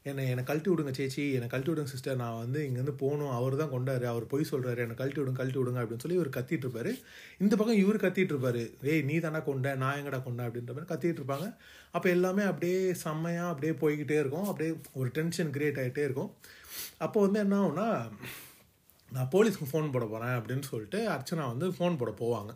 என்னை 0.08 0.22
என்னை 0.32 0.42
கழட்டி 0.48 0.68
விடுங்க 0.70 0.92
சேச்சி. 0.98 1.22
என்னை 1.36 1.46
கழட்டி 1.48 1.70
விடுங்க 1.70 1.90
சிஸ்டர் 1.92 2.20
நான் 2.20 2.38
வந்து 2.42 2.60
இங்கேருந்து 2.66 2.94
போகணும். 3.02 3.32
அவர் 3.38 3.56
தான் 3.60 3.72
கொண்டாரு. 3.72 4.04
அவர் 4.12 4.24
பொய் 4.32 4.46
சொல்கிறாரு 4.50 4.80
என்னை 4.84 4.96
கழட்டி 5.00 5.20
விடுங்க 5.20 5.38
கழட்டி 5.40 5.58
விடுங்க 5.60 5.80
அப்படின்னு 5.82 6.04
சொல்லி 6.04 6.18
இவர் 6.20 6.30
கத்திட்டு 6.36 6.64
இருப்பாரு. 6.66 6.92
இந்த 7.38 7.56
பக்கம் 7.56 7.80
இவர் 7.82 7.98
கத்திட்டு 8.04 8.34
இருப்பாரு. 8.34 8.62
ஏய் 8.92 9.02
நீ 9.10 9.16
தானே 9.26 9.42
கொண்ட? 9.48 9.74
நான் 9.82 9.98
எங்கடா 10.00 10.20
கொண்ட? 10.28 10.46
அப்படின்ற 10.48 10.74
மாதிரி 10.76 10.90
கத்திட்டு 10.92 11.20
இருப்பாங்க. 11.22 11.48
அப்போ 11.96 12.08
எல்லாமே 12.16 12.42
அப்படியே 12.42 12.78
செம்மையாக 13.04 13.52
அப்படியே 13.52 13.74
போய்கிட்டே 13.82 14.18
இருக்கும். 14.22 14.48
அப்படியே 14.52 14.72
ஒரு 14.92 15.10
டென்ஷன் 15.18 15.52
கிரியேட் 15.58 15.82
ஆகிட்டே 15.84 16.04
இருக்கும். 16.08 16.32
அப்போ 17.06 17.20
வந்து 17.26 17.38
என்ன 17.44 17.60
ஆகும்னா 17.62 17.88
நான் 19.12 19.30
போலீஸ்க்கு 19.32 19.70
ஃபோன் 19.70 19.92
போட 19.94 20.04
போகிறேன் 20.06 20.34
அப்படின்னு 20.38 20.66
சொல்லிட்டு 20.72 20.98
அர்ச்சனா 21.14 21.46
வந்து 21.52 21.68
ஃபோன் 21.76 21.96
போட 22.02 22.12
போவாங்க. 22.20 22.52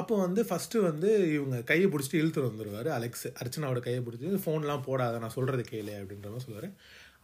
அப்போ 0.00 0.14
வந்து 0.24 0.40
ஃபஸ்ட்டு 0.48 0.84
வந்து 0.88 1.10
இவங்க 1.36 1.56
கையை 1.70 1.86
பிடிச்சிட்டு 1.90 2.20
இழுத்துட்டு 2.20 2.50
வந்துடுவார் 2.50 2.88
அலெக்ஸ் 2.98 3.26
அர்ச்சனாவோட 3.40 3.80
கையை 3.86 4.00
பிடிச்சி 4.06 4.44
ஃபோன்லாம் 4.44 4.86
போடாத 4.88 5.18
நான் 5.24 5.36
சொல்கிறது 5.38 5.64
கையில் 5.70 5.92
அப்படின்ற 5.98 6.28
மாதிரி 6.30 6.46
சொல்லுவார். 6.46 6.70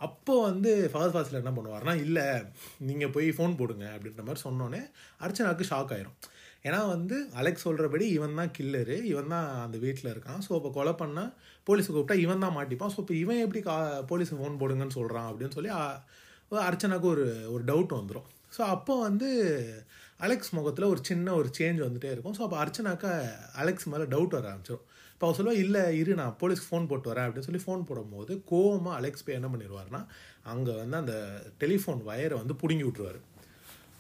அப்போ 0.07 0.35
வந்து 0.49 0.71
ஃபாஸ்ட் 0.93 1.15
ஃபாஸ்ட்டில் 1.15 1.41
என்ன 1.41 1.53
பண்ணுவார்னா 1.57 1.95
இல்லை 2.05 2.27
நீங்கள் 2.89 3.13
போய் 3.17 3.29
ஃபோன் 3.39 3.59
போடுங்க 3.61 3.87
அப்படின்ற 3.95 4.23
மாதிரி 4.29 4.43
சொன்னோன்னே 4.47 4.83
அர்ச்சனாவுக்கு 5.25 5.71
ஷாக் 5.73 5.93
ஆயிரும். 5.97 6.17
ஏன்னா 6.67 6.79
வந்து 6.95 7.17
அலெக்ஸ் 7.41 7.67
சொல்கிறபடி 7.67 8.07
இவன் 8.17 8.39
தான் 8.41 8.55
கில்லரு 8.57 8.97
இவன் 9.13 9.33
தான் 9.35 9.47
அந்த 9.65 9.77
வீட்டில் 9.85 10.13
இருக்கான். 10.13 10.41
ஸோ 10.47 10.51
இப்போ 10.59 10.71
கொலை 10.79 10.93
பண்ணால் 11.03 11.31
போலீஸுக்கு 11.69 11.97
கூப்பிட்டா 11.99 12.19
இவன் 12.25 12.45
தான் 12.45 12.57
மாட்டிப்பான். 12.59 12.93
ஸோ 12.95 13.01
இப்போ 13.05 13.15
இவன் 13.23 13.43
எப்படி 13.45 13.63
கா 13.69 13.77
போலீஸுக்கு 14.11 14.43
ஃபோன் 14.43 14.61
போடுங்கன்னு 14.63 14.99
சொல்கிறான் 14.99 15.29
அப்படின்னு 15.31 15.57
சொல்லி 15.59 15.73
அர்ச்சனாவுக்கு 16.69 17.09
ஒரு 17.15 17.27
ஒரு 17.55 17.63
டவுட் 17.71 17.99
வந்துடும் 17.99 18.29
ஸோ 18.57 18.61
அப்போ 18.75 18.95
வந்து 19.09 19.29
அலெக்ஸ் 20.27 20.51
முகத்தில் 20.59 20.91
ஒரு 20.93 21.01
சின்ன 21.09 21.35
ஒரு 21.41 21.49
சேஞ்ச் 21.59 21.81
வந்துகிட்டே 21.85 22.11
இருக்கும். 22.15 22.35
ஸோ 22.39 22.43
அப்போ 22.47 22.59
அர்ச்சனாக்கா 22.63 23.11
அலெக்ஸ் 23.63 23.87
மேலே 23.93 24.07
டவுட் 24.15 24.37
வர 24.37 24.47
ஆரம்பிச்சிடும் 24.51 24.85
இப்போ 25.13 25.27
அவர் 25.27 25.39
சொல்லுவா 25.39 25.57
இல்லை 25.65 25.83
இரு 26.01 26.13
நான் 26.21 26.37
போலீஸ்க்கு 26.41 26.69
ஃபோன் 26.71 26.87
போட்டு 26.91 27.11
வரேன் 27.11 27.27
அப்படின்னு 27.27 27.49
சொல்லி 27.49 27.63
ஃபோன் 27.65 27.87
போடும்போது 27.89 28.33
கோவமாக 28.51 28.99
அலெக்ஸ் 29.01 29.25
போய் 29.25 29.39
என்ன 29.39 29.49
பண்ணிடுவார்னா 29.53 30.01
அங்கே 30.53 30.75
வந்து 30.83 30.97
அந்த 31.01 31.15
டெலிஃபோன் 31.63 32.01
வயரை 32.11 32.37
வந்து 32.43 32.55
பிடுங்கி 32.63 32.87
விட்ருவார் 32.89 33.19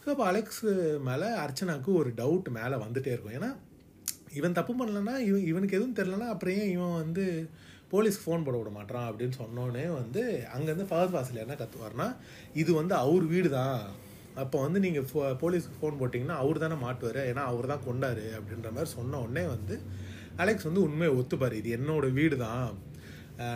ஸோ 0.03 0.09
அப்போ 0.13 0.25
அலெக்ஸ் 0.31 0.63
மேலே 1.09 1.29
அர்ச்சனாவுக்கு 1.45 1.91
ஒரு 2.01 2.11
டவுட் 2.21 2.49
மேலே 2.59 2.77
வந்துகிட்டே 2.85 3.13
இருக்கும். 3.15 3.37
ஏன்னா 3.39 3.51
இவன் 4.39 4.57
தப்பு 4.59 4.73
பண்ணலன்னா 4.81 5.15
இவன் 5.29 5.47
இவனுக்கு 5.51 5.77
எதுவும் 5.79 5.97
தெரிலனா 5.99 6.29
அப்புறம் 6.35 6.57
ஏன் 6.61 6.73
இவன் 6.77 6.95
வந்து 7.03 7.25
போலீஸ்க்கு 7.93 8.25
ஃபோன் 8.27 8.45
போட 8.47 8.57
விட 8.59 8.71
மாட்டான் 8.77 9.07
அப்படின்னு 9.09 9.37
சொன்னோடனே 9.43 9.85
வந்து 10.01 10.23
அங்கேருந்து 10.55 10.87
ஃபர்ஸ்ட் 10.91 11.17
வாசல் 11.17 11.43
என்ன 11.45 11.57
கற்றுவார்னா 11.63 12.07
இது 12.63 12.71
வந்து 12.81 12.95
அவர் 13.05 13.27
வீடு 13.33 13.51
தான் 13.59 13.77
அப்போ 14.43 14.57
வந்து 14.65 14.79
நீங்கள் 14.85 15.07
ஃபோ 15.11 15.21
போலீஸ்க்கு 15.43 15.79
ஃபோன் 15.81 15.99
போட்டிங்கன்னா 16.01 16.37
அவர் 16.43 16.63
தானே 16.65 16.77
மாட்டுவார். 16.85 17.21
ஏன்னா 17.31 17.45
அவர் 17.53 17.71
தான் 17.73 17.85
கொண்டாரு 17.89 18.27
அப்படின்ற 18.39 18.71
மாதிரி 18.77 18.91
சொன்ன 18.99 19.21
உடனே 19.25 19.45
வந்து 19.55 19.77
அலெக்ஸ் 20.43 20.69
வந்து 20.69 20.85
உண்மையை 20.89 21.13
ஒத்துப்பார். 21.21 21.57
இது 21.61 21.71
என்னோடய 21.79 22.17
வீடு 22.19 22.39
தான் 22.47 22.69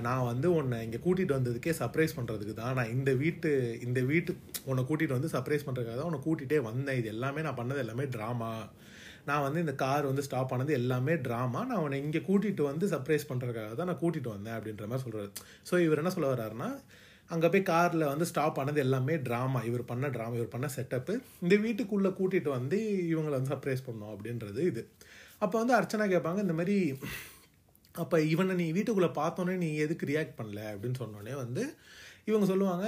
நான் 0.06 0.28
வந்து 0.30 0.48
உன்னை 0.58 0.76
இங்கே 0.86 1.00
கூட்டிகிட்டு 1.06 1.36
வந்ததுக்கே 1.36 1.72
சர்ப்ரைஸ் 1.80 2.16
பண்ணுறதுக்கு 2.18 2.54
தான். 2.60 2.74
நான் 2.78 2.92
இந்த 2.96 3.10
வீட்டு 3.22 3.50
இந்த 3.86 4.00
வீட்டு 4.10 4.32
உன்னை 4.70 4.82
கூட்டிகிட்டு 4.90 5.18
வந்து 5.18 5.32
சர்ப்ரைஸ் 5.34 5.66
பண்ணுறதுக்காக 5.66 5.96
தான் 5.98 6.10
உன்னை 6.10 6.20
கூட்டிகிட்டே 6.26 6.60
வந்தேன். 6.68 6.98
இது 7.00 7.08
எல்லாமே 7.14 7.42
நான் 7.46 7.60
பண்ணது 7.60 7.82
எல்லாமே 7.84 8.06
ட்ராமா 8.16 8.52
நான் 9.28 9.44
வந்து 9.44 9.62
இந்த 9.64 9.74
கார் 9.82 10.08
வந்து 10.10 10.24
ஸ்டாப் 10.26 10.50
பண்ணது 10.52 10.72
எல்லாமே 10.78 11.14
ட்ராமா 11.26 11.60
நான் 11.68 11.82
உன்னை 11.84 11.98
இங்கே 12.04 12.20
கூட்டிகிட்டு 12.28 12.62
வந்து 12.70 12.86
சர்ப்ரைஸ் 12.94 13.28
பண்ணுறதுக்காக 13.30 13.74
தான் 13.78 13.88
நான் 13.90 14.02
கூட்டிகிட்டு 14.02 14.34
வந்தேன் 14.34 14.56
அப்படின்ற 14.56 14.86
மாதிரி 14.90 15.04
சொல்கிறாரு 15.04 15.30
ஸோ 15.70 15.74
இவர் 15.84 16.00
என்ன 16.02 16.12
சொல்ல 16.16 16.32
வர்றாருன்னா 16.34 16.68
அங்கே 17.30 17.48
போய் 17.48 17.62
காரில் 17.62 18.04
வந்து 18.04 18.24
ஸ்டாப் 18.24 18.58
பண்ணது 18.58 18.76
எல்லாமே 18.76 19.16
ட்ராமா 19.26 19.64
இவர் 19.64 19.84
பண்ண 19.84 20.08
ட்ராமா 20.08 20.34
இவர் 20.34 20.48
பண்ண 20.48 20.68
செட்டப்பு 20.68 21.12
இந்த 21.40 21.56
வீட்டுக்குள்ளே 21.56 22.08
கூட்டிகிட்டு 22.10 22.48
வந்து 22.48 22.78
இவங்களை 23.12 23.30
வந்து 23.30 23.54
சர்ப்ரைஸ் 23.54 23.86
பண்ணோம் 23.86 24.12
அப்படின்றது 24.14 24.60
இது. 24.66 24.82
அப்போ 25.38 25.58
வந்து 25.58 25.74
அர்ச்சனா 25.74 26.06
கேட்பாங்க 26.10 26.38
இந்த 26.38 26.52
மாதிரி 26.52 26.76
அப்போ 27.94 28.20
இவனை 28.24 28.54
நீ 28.54 28.72
வீட்டுக்குள்ளே 28.72 29.10
பார்த்தோன்னே 29.14 29.56
நீ 29.56 29.76
எதுக்கு 29.76 30.06
ரியாக்ட் 30.06 30.38
பண்ணல 30.38 30.60
அப்படின்னு 30.72 30.94
சொன்னோடனே 30.98 31.34
வந்து 31.34 31.64
இவங்க 32.28 32.46
சொல்லுவாங்க 32.50 32.86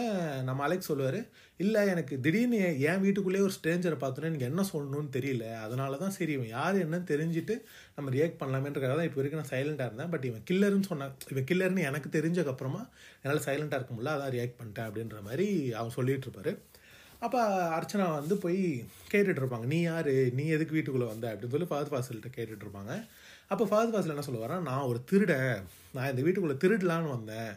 நம்ம 0.48 0.62
அலெக்ஸ் 0.66 0.90
சொல்லுவார் 0.90 1.18
இல்லை 1.56 1.80
எனக்கு 1.92 2.14
திடீர்னு 2.24 2.58
என் 2.66 2.78
என் 2.88 3.02
வீட்டுக்குள்ளேயே 3.04 3.44
ஒரு 3.46 3.54
ஸ்ட்ரேஞ்சரை 3.56 3.96
பார்த்தோன்னே 4.02 4.28
எனக்கு 4.30 4.48
என்ன 4.50 4.62
சொல்லணும்னு 4.72 5.10
தெரியல. 5.16 5.44
அதனால 5.64 5.96
தான் 6.02 6.14
சரி 6.16 6.32
இவன் 6.32 6.52
யார் 6.54 6.76
என்னன்னு 6.84 7.08
தெரிஞ்சுட்டு 7.12 7.54
நம்ம 7.96 8.10
ரியாக்ட் 8.16 8.40
பண்ணலாமேன்றக்காக 8.40 8.94
தான் 8.98 9.08
இப்போ 9.08 9.20
வரைக்கும் 9.20 9.42
நான் 9.42 9.52
சைலண்டாக 9.54 9.88
இருந்தேன். 9.90 10.10
பட் 10.14 10.24
இவன் 10.30 10.44
கில்லர்னு 10.50 10.88
சொன்னான் 10.90 11.14
இவன் 11.34 11.48
கில்லர்னு 11.50 11.86
எனக்கு 11.90 12.10
தெரிஞ்சக்கப்புறமா 12.18 12.82
என்னால் 13.22 13.44
சைலண்ட்டாக 13.48 13.80
இருக்க 13.80 13.94
முடியல 13.96 14.14
அதான் 14.16 14.34
ரியாக்ட் 14.36 14.58
பண்ணிட்டேன் 14.60 14.88
அப்படின்ற 14.88 15.20
மாதிரி 15.28 15.46
அவன் 15.80 15.96
சொல்லிட்டு 15.98 16.28
இருப்பார். 16.28 16.52
அப்போ 17.26 17.40
அர்ச்சனா 17.76 18.06
வந்து 18.20 18.34
போய் 18.36 18.58
கேட்டுட்டு 19.12 19.40
இருப்பாங்க 19.42 19.66
நீ 19.74 19.78
யார்? 19.80 20.10
நீ 20.38 20.46
எதுக்கு 20.56 20.76
வீட்டுக்குள்ளே 20.76 21.08
வந்த? 21.12 21.26
அப்படின்னு 21.32 21.54
சொல்லி 21.54 21.70
ஃபாதர் 21.70 21.92
ஃபாசில்கிட்ட 21.92 22.30
கேட்டுட்டு 22.36 22.66
இருப்பாங்க. 22.66 22.94
அப்போ 23.52 23.64
ஃபாதர் 23.70 23.92
ஃபாசில் 23.92 24.14
என்ன 24.14 24.26
சொல்லுவாரா 24.28 24.56
நான் 24.68 24.88
ஒரு 24.90 25.00
திருட 25.10 25.32
நான் 25.94 26.10
இந்த 26.10 26.22
வீட்டுக்குள்ளே 26.26 26.56
திருடலான்னு 26.64 27.14
வந்தேன். 27.16 27.52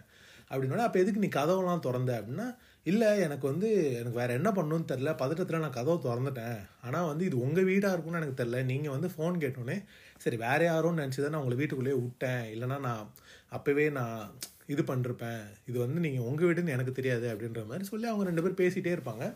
அப்படின்னா 0.52 0.88
அப்போ 0.88 1.00
எதுக்கு 1.04 1.24
நீ 1.24 1.30
கதவுலாம் 1.40 1.86
திறந்த 1.88 2.12
அப்படின்னா 2.20 2.48
இல்லை 2.90 3.10
எனக்கு 3.26 3.46
வந்து 3.52 3.70
எனக்கு 4.00 4.20
வேறு 4.20 4.38
என்ன 4.40 4.50
பண்ணணும்னு 4.58 4.90
தெரில 4.92 5.10
பதட்டத்தில் 5.22 5.64
நான் 5.64 5.76
கதவை 5.78 5.98
திறந்துட்டேன். 6.06 6.60
ஆனால் 6.86 7.08
வந்து 7.10 7.24
இது 7.30 7.36
உங்கள் 7.46 7.68
வீடாக 7.70 7.96
இருக்கும்னு 7.96 8.20
எனக்கு 8.22 8.40
தெரில 8.42 8.62
நீங்கள் 8.72 8.96
வந்து 8.96 9.10
ஃபோன் 9.16 9.36
கேட்டோன்னே 9.44 9.78
சரி 10.24 10.38
வேறு 10.46 10.64
யாரும் 10.70 11.00
நினச்சி 11.02 11.20
தான் 11.22 11.34
நான் 11.36 11.44
உங்களை 11.44 11.58
வீட்டுக்குள்ளேயே 11.62 11.98
விட்டேன். 12.06 12.46
இல்லைனா 12.54 12.78
நான் 12.88 13.04
அப்போவே 13.58 13.86
நான் 14.00 14.22
இது 14.74 14.82
பண்ணிருப்பேன். 14.92 15.44
இது 15.70 15.78
வந்து 15.84 16.00
நீங்கள் 16.06 16.26
உங்கள் 16.30 16.48
வீடுன்னு 16.50 16.76
எனக்கு 16.78 16.94
தெரியாது 17.00 17.28
அப்படின்ற 17.34 17.62
மாதிரி 17.72 17.86
சொல்லி 17.92 18.08
அவங்க 18.12 18.26
ரெண்டு 18.30 18.44
பேரும் 18.46 18.62
பேசிகிட்டே 18.64 18.96
இருப்பாங்க. 18.98 19.28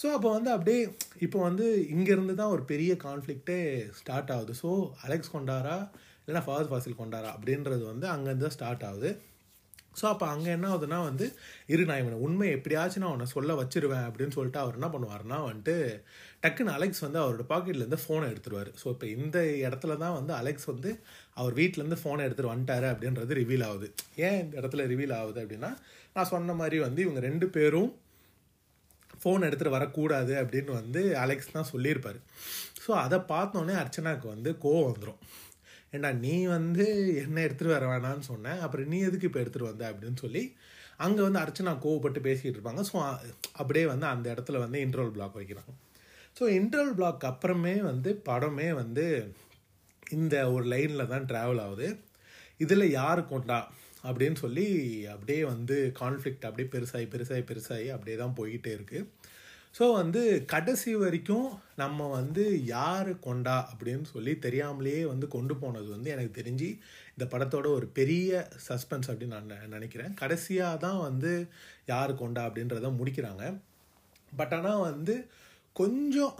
ஸோ 0.00 0.06
அப்போ 0.16 0.28
வந்து 0.36 0.50
அப்படியே 0.56 0.80
இப்போ 1.26 1.38
வந்து 1.48 1.66
இங்கேருந்து 1.94 2.34
தான் 2.40 2.54
ஒரு 2.54 2.62
பெரிய 2.72 2.92
கான்ஃப்ளிக்டே 3.06 3.58
ஸ்டார்ட் 3.98 4.32
ஆகுது. 4.36 4.54
ஸோ 4.62 4.70
அலெக்ஸ் 5.06 5.34
கொண்டாரா? 5.34 5.76
இல்லைனா 6.22 6.44
ஃபாதர் 6.46 6.70
ஃபாசில் 6.70 7.00
கொண்டாரா? 7.02 7.30
அப்படின்றது 7.36 7.84
வந்து 7.92 8.06
அங்கேருந்து 8.14 8.46
தான் 8.46 8.56
ஸ்டார்ட் 8.58 8.86
ஆகுது. 8.90 9.10
ஸோ 10.00 10.04
அப்போ 10.10 10.26
அங்கே 10.34 10.50
என்ன 10.56 10.66
ஆகுதுன்னா 10.72 10.98
வந்து 11.08 11.26
இரு 11.72 11.82
நான் 11.88 12.02
இவனை 12.02 12.18
உண்மை 12.26 12.46
எப்படியாச்சும் 12.56 13.02
நான் 13.04 13.12
அவனை 13.12 13.26
சொல்ல 13.34 13.54
வச்சிருவேன் 13.60 14.04
அப்படின்னு 14.08 14.36
சொல்லிட்டு 14.36 14.60
அவர் 14.62 14.78
என்ன 14.78 14.88
பண்ணுவார்னா 14.94 15.38
வந்துட்டு 15.48 15.74
டக்குன்னு 16.44 16.74
அலெக்ஸ் 16.76 17.04
வந்து 17.06 17.20
அவரோட 17.22 17.44
பாக்கெட்லேருந்து 17.52 18.00
ஃபோனை 18.04 18.28
எடுத்துருவார். 18.32 18.70
ஸோ 18.82 18.86
இப்போ 18.94 19.06
இந்த 19.16 19.38
இடத்துல 19.66 19.96
தான் 20.04 20.16
வந்து 20.18 20.32
அலெக்ஸ் 20.40 20.68
வந்து 20.72 20.92
அவர் 21.40 21.56
வீட்டிலேருந்து 21.60 22.00
ஃபோனை 22.02 22.24
எடுத்துகிட்டு 22.26 22.54
வந்துட்டாரு 22.54 22.88
அப்படின்றது 22.92 23.38
ரிவீல் 23.42 23.66
ஆகுது. 23.70 23.88
ஏன் 24.26 24.38
இந்த 24.44 24.54
இடத்துல 24.60 24.86
ரிவீல் 24.92 25.14
ஆகுது 25.20 25.40
அப்படின்னா 25.44 25.72
நான் 26.16 26.32
சொன்ன 26.34 26.54
மாதிரி 26.62 26.78
வந்து 26.86 27.02
இவங்க 27.06 27.22
ரெண்டு 27.28 27.48
பேரும் 27.56 27.90
ஃபோன் 29.20 29.46
எடுத்துகிட்டு 29.46 29.76
வரக்கூடாது 29.78 30.32
அப்படின்னு 30.42 30.72
வந்து 30.80 31.00
அலெக்ஸ் 31.24 31.54
தான் 31.56 31.70
சொல்லியிருப்பார். 31.72 32.18
ஸோ 32.84 32.90
அதை 33.04 33.18
பார்த்தோன்னே 33.32 33.74
அர்ச்சனாவுக்கு 33.82 34.28
வந்து 34.34 34.50
கோவம் 34.64 34.88
வந்துடும் 34.90 35.20
ஏண்டா 35.92 36.10
நீ 36.24 36.34
வந்து 36.56 36.84
என்ன 37.24 37.38
எடுத்துகிட்டு 37.46 37.76
வர 37.76 37.86
வேணான்னு 37.92 38.24
சொன்னேன் 38.32 38.60
அப்புறம் 38.64 38.90
நீ 38.92 38.98
எதுக்கு 39.08 39.28
இப்போ 39.28 39.40
எடுத்துகிட்டு 39.42 39.70
வந்த 39.70 39.84
அப்படின்னு 39.92 40.18
சொல்லி 40.24 40.42
அங்கே 41.04 41.20
வந்து 41.26 41.40
அர்ச்சனா 41.42 41.72
கோவப்பட்டு 41.84 42.20
பேசிக்கிட்டு 42.26 42.58
இருப்பாங்க. 42.58 42.82
ஸோ 42.90 42.96
அப்படியே 43.60 43.84
வந்து 43.92 44.06
அந்த 44.14 44.26
இடத்துல 44.34 44.58
வந்து 44.64 44.78
இன்ட்ரோல் 44.86 45.14
பிளாக் 45.16 45.38
வைக்கிறாங்க. 45.40 45.72
ஸோ 46.38 46.44
இன்ட்ரோல் 46.58 46.92
பிளாக் 46.98 47.24
அப்புறமே 47.32 47.74
வந்து 47.90 48.10
படமே 48.28 48.68
வந்து 48.82 49.04
இந்த 50.16 50.36
ஒரு 50.54 50.64
லைனில் 50.74 51.10
தான் 51.12 51.28
ட்ராவல் 51.30 51.62
ஆகுது. 51.66 51.88
இதில் 52.64 52.94
யார் 53.00 53.22
கொண்டா 53.32 53.60
அப்படின்னு 54.08 54.38
சொல்லி 54.44 54.66
அப்படியே 55.14 55.42
வந்து 55.52 55.76
கான்ஃப்ளிக்ட் 56.00 56.46
அப்படியே 56.48 56.68
பெருசாகி 56.74 57.06
பெருசாகி 57.14 57.44
பெருசாகி 57.50 57.88
அப்படியே 57.96 58.16
தான் 58.22 58.36
போய்கிட்டே 58.38 58.72
இருக்குது 58.78 59.08
ஸோ 59.74 59.84
வந்து 60.00 60.22
கடைசி 60.52 60.90
வரைக்கும் 61.02 61.46
நம்ம 61.82 62.08
வந்து 62.16 62.42
யார் 62.72 63.10
கொண்டா 63.26 63.54
அப்படின்னு 63.70 64.06
சொல்லி 64.14 64.32
தெரியாமலேயே 64.46 65.02
வந்து 65.12 65.26
கொண்டு 65.36 65.54
போனது 65.62 65.88
வந்து 65.94 66.08
எனக்கு 66.14 66.32
தெரிஞ்சு 66.40 66.68
இந்த 67.14 67.24
படத்தோட 67.34 67.66
ஒரு 67.78 67.86
பெரிய 67.98 68.30
சஸ்பென்ஸ் 68.68 69.08
அப்படின்னு 69.10 69.38
நான் 69.38 69.72
நினைக்கிறேன். 69.76 70.12
கடைசியாக 70.22 70.82
தான் 70.86 71.00
வந்து 71.08 71.32
யார் 71.92 72.12
கொண்டா 72.22 72.42
அப்படின்றத 72.48 72.90
முடிக்கிறாங்க. 73.00 73.44
பட் 74.32 74.54
ஆனால் 74.58 74.84
வந்து 74.90 75.14
கொஞ்சம் 75.76 76.34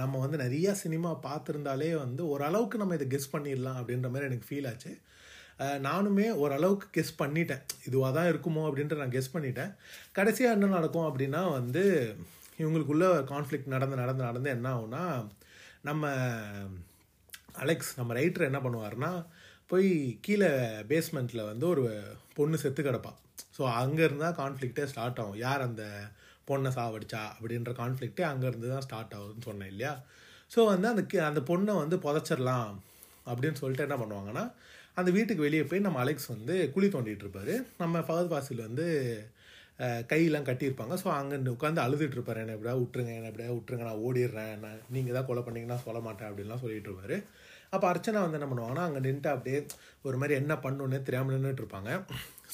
நம்ம 0.00 0.14
வந்து 0.24 0.38
நிறையா 0.44 0.72
சினிமா 0.82 1.10
பார்த்துருந்தாலே 1.28 1.90
வந்து 2.04 2.22
ஓரளவுக்கு 2.32 2.80
நம்ம 2.82 2.96
இதை 2.98 3.06
கெஸ் 3.14 3.32
பண்ணிடலாம் 3.34 3.78
அப்படின்ற 3.80 4.08
மாதிரி 4.12 4.28
எனக்கு 4.30 4.48
ஃபீல் 4.48 4.68
ஆச்சு. 4.72 4.92
நானுமே 5.58 6.26
ஓரளவுக்கு 6.42 6.88
கெஸ் 6.96 7.12
பண்ணிட்டேன். 7.22 7.62
இதுவாக 7.88 8.12
தான் 8.12 8.30
இருக்குமோ 8.32 8.62
அப்படின்ட்டு 8.68 9.00
நான் 9.00 9.14
கெஸ் 9.16 9.34
பண்ணிட்டேன். 9.34 9.72
கடைசியாக 10.12 10.56
என்ன 10.56 10.66
நடக்கும் 10.78 11.08
அப்படின்னா 11.08 11.52
வந்து 11.52 11.84
இவங்களுக்குள்ள 12.58 13.06
கான்ஃப்ளிக் 13.32 13.72
நடந்து 13.74 13.96
நடந்து 13.96 14.22
நடந்து 14.24 14.50
என்ன 14.50 14.68
ஆகும்னா 14.76 15.02
நம்ம 15.88 16.12
அலெக்ஸ் 17.64 17.92
நம்ம 17.96 18.14
ரைட்டர் 18.14 18.48
என்ன 18.50 18.58
பண்ணுவார்னா 18.58 19.12
போய் 19.66 20.18
கீழே 20.20 20.50
பேஸ்மெண்ட்டில் 20.92 21.48
வந்து 21.50 21.68
ஒரு 21.68 21.84
பொண்ணு 22.34 22.58
செத்து 22.58 22.82
கிடப்பாள் 22.82 23.18
ஸோ 23.56 23.62
அங்கேருந்தான் 23.82 24.38
கான்ஃப்ளிக்டே 24.40 24.84
ஸ்டார்ட் 24.84 25.20
ஆகும். 25.20 25.36
யார் 25.36 25.60
அந்த 25.60 25.84
பொண்ணை 26.48 26.70
சாவடிச்சா 26.76 27.22
அப்படின்ற 27.34 27.72
கான்ஃப்ளிக்டே 27.80 28.24
அங்கேருந்து 28.30 28.68
தான் 28.68 28.84
ஸ்டார்ட் 28.86 29.14
ஆகுதுன்னு 29.16 29.46
சொன்னேன் 29.48 29.68
இல்லையா? 29.68 29.92
ஸோ 30.54 30.60
வந்து 30.72 30.88
அந்த 30.88 31.02
அந்த 31.30 31.40
பொண்ணை 31.50 31.74
வந்து 31.82 31.96
புதைச்சிடலாம் 31.96 32.70
அப்படின்னு 33.26 33.60
சொல்லிட்டு 33.62 33.86
என்ன 33.86 33.96
பண்ணுவாங்கன்னா 34.02 34.44
அந்த 34.98 35.10
வீட்டுக்கு 35.16 35.46
வெளியே 35.46 35.64
போய் 35.70 35.86
நம்ம 35.86 35.98
அலெக்ஸ் 36.04 36.30
வந்து 36.34 36.54
குழி 36.74 36.86
தோண்டிகிட்டு 36.94 37.24
இருப்பார். 37.26 37.52
நம்ம 37.82 38.00
ஃபகத் 38.06 38.32
வாசில் 38.34 38.62
வந்து 38.68 38.86
கையெல்லாம் 40.10 40.46
கட்டியிருப்பாங்க. 40.48 40.94
ஸோ 41.02 41.08
அங்கே 41.16 41.36
உட்காந்து 41.56 41.80
அழுதுட்டு 41.84 42.16
இருப்பாரு. 42.16 42.40
என்ன 42.44 42.54
எப்படியா 42.56 42.74
விட்டுருங்க 42.78 43.12
என்ன 43.18 43.28
எப்படியா 43.30 43.50
விட்டுருங்க 43.56 43.84
நான் 43.88 44.02
ஓடிடுறேன். 44.06 44.54
நான் 44.64 44.80
நீங்கள் 44.94 45.16
தான் 45.16 45.28
கொலை 45.28 45.42
பண்ணிங்கன்னா 45.46 45.78
சொல்ல 45.84 46.00
மாட்டேன் 46.06 46.28
அப்படின்லாம் 46.30 46.62
சொல்லிட்டு 46.64 46.90
இருப்பார். 46.90 47.16
அப்போ 47.74 47.86
அர்ச்சனா 47.92 48.20
வந்து 48.24 48.38
என்ன 48.38 48.48
பண்ணுவாங்கன்னா 48.50 48.84
அங்கே 48.88 49.00
நின்றுட்டு 49.06 49.30
அப்படியே 49.34 49.58
ஒரு 50.08 50.16
மாதிரி 50.20 50.34
என்ன 50.42 50.54
பண்ணுன்னு 50.64 50.98
தெரியாமல் 51.08 51.34
நின்றுட்டு 51.36 51.62
இருப்பாங்க. 51.64 51.90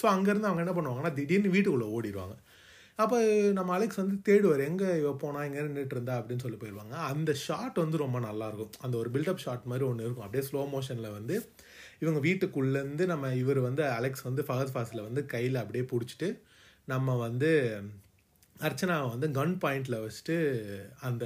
ஸோ 0.01 0.05
அங்கேருந்து 0.15 0.51
அவங்க 0.51 0.65
என்ன 0.65 0.75
பண்ணுவாங்கன்னா 0.79 1.13
திடீர்னு 1.19 1.55
வீட்டுக்குள்ளே 1.57 1.89
ஓடிடுவாங்க. 1.97 2.37
அப்போ 2.99 3.17
நம்ம 3.57 3.71
அலெக்ஸ் 3.77 4.01
வந்து 4.01 4.17
தேடுவார் 4.27 4.61
எங்கே 4.67 4.89
இவ 5.01 5.09
போனா 5.23 5.39
எங்கே 5.47 5.63
நின்றுட்டு 5.67 5.95
இருந்தா? 5.97 6.15
அப்படின்னு 6.19 6.45
சொல்லி 6.45 6.59
போயிடுவாங்க 6.61 6.95
அந்த 7.11 7.31
ஷாட் 7.45 7.81
வந்து 7.83 7.97
ரொம்ப 8.03 8.19
நல்லாயிருக்கும் 8.21 8.77
அந்த 8.85 8.95
ஒரு 9.01 9.11
பில்டப் 9.15 9.43
ஷாட் 9.45 9.69
மாதிரி 9.71 9.85
ஒன்று 9.89 10.05
இருக்கும். 10.05 10.27
அப்படியே 10.27 10.45
ஸ்லோ 10.49 10.63
மோஷனில் 10.75 11.17
வந்து 11.17 11.37
இவங்க 12.03 12.21
வீட்டுக்குள்ளேருந்து 12.21 13.05
நம்ம 13.07 13.33
இவர் 13.43 13.61
வந்து 13.61 13.83
அலெக்ஸ் 13.97 14.25
வந்து 14.29 14.43
ஃபகத் 14.49 14.73
ஃபாஸில் 14.75 15.07
வந்து 15.09 15.23
கையில் 15.27 15.61
அப்படியே 15.63 15.85
பிடிச்சிட்டு 15.93 16.29
நம்ம 16.89 17.17
வந்து 17.27 17.51
அர்ச்சனாவை 18.57 19.07
வந்து 19.15 19.29
கன் 19.39 19.57
பாயிண்டில் 19.65 20.03
வச்சுட்டு 20.05 20.37
அந்த 21.01 21.25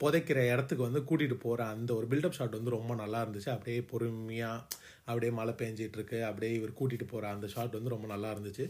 புதைக்கிற 0.00 0.38
இடத்துக்கு 0.52 0.82
வந்து 0.88 1.00
கூட்டிகிட்டு 1.08 1.36
போகிற 1.38 1.60
அந்த 1.74 1.90
ஒரு 1.94 2.06
பில்டப் 2.10 2.36
ஷாட் 2.38 2.58
வந்து 2.58 2.76
ரொம்ப 2.76 2.92
நல்லா 2.94 3.18
இருந்துச்சு. 3.24 3.50
அப்படியே 3.50 3.80
பொறுமையாக 3.92 4.64
அப்படியே 5.06 5.32
மழை 5.32 5.54
பெஞ்சிட்டு 5.60 6.20
அப்படியே 6.30 6.52
இவர் 6.58 6.78
கூட்டிகிட்டு 6.80 7.06
போகிற 7.06 7.30
அந்த 7.34 7.46
ஷாட் 7.48 7.76
வந்து 7.78 7.94
ரொம்ப 7.96 8.06
நல்லா 8.06 8.30
இருந்துச்சு. 8.34 8.66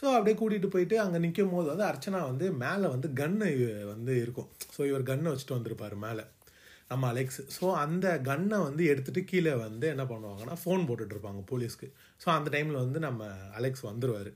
ஸோ 0.00 0.04
அப்படியே 0.16 0.36
கூட்டிகிட்டு 0.40 0.68
போயிட்டு 0.74 0.96
அங்கே 1.02 1.18
நிற்கும் 1.24 1.54
போது 1.54 1.66
வந்து 1.72 1.86
அர்ச்சனா 1.88 2.20
வந்து 2.30 2.46
மேலே 2.62 2.86
வந்து 2.94 3.08
கன்னு 3.20 3.48
வந்து 3.94 4.12
இருக்கும். 4.24 4.48
ஸோ 4.74 4.80
இவர் 4.90 5.08
கன்னை 5.10 5.32
வச்சுட்டு 5.32 5.56
வந்திருப்பார் 5.56 5.96
மேலே. 6.06 6.24
நம்ம 6.90 7.04
அலெக்ஸ் 7.12 7.40
ஸோ 7.56 7.66
அந்த 7.82 8.06
கன்னை 8.28 8.56
வந்து 8.68 8.82
எடுத்துகிட்டு 8.92 9.22
கீழே 9.30 9.52
வந்து 9.66 9.86
என்ன 9.94 10.04
பண்ணுவாங்கன்னா 10.12 10.56
ஃபோன் 10.62 10.86
போட்டுட்ருப்பாங்க 10.88 11.42
போலீஸ்க்கு. 11.50 11.88
ஸோ 12.22 12.28
அந்த 12.36 12.48
டைமில் 12.54 12.82
வந்து 12.84 13.00
நம்ம 13.06 13.28
அலெக்ஸ் 13.58 13.84
வந்துடுவார் 13.90 14.30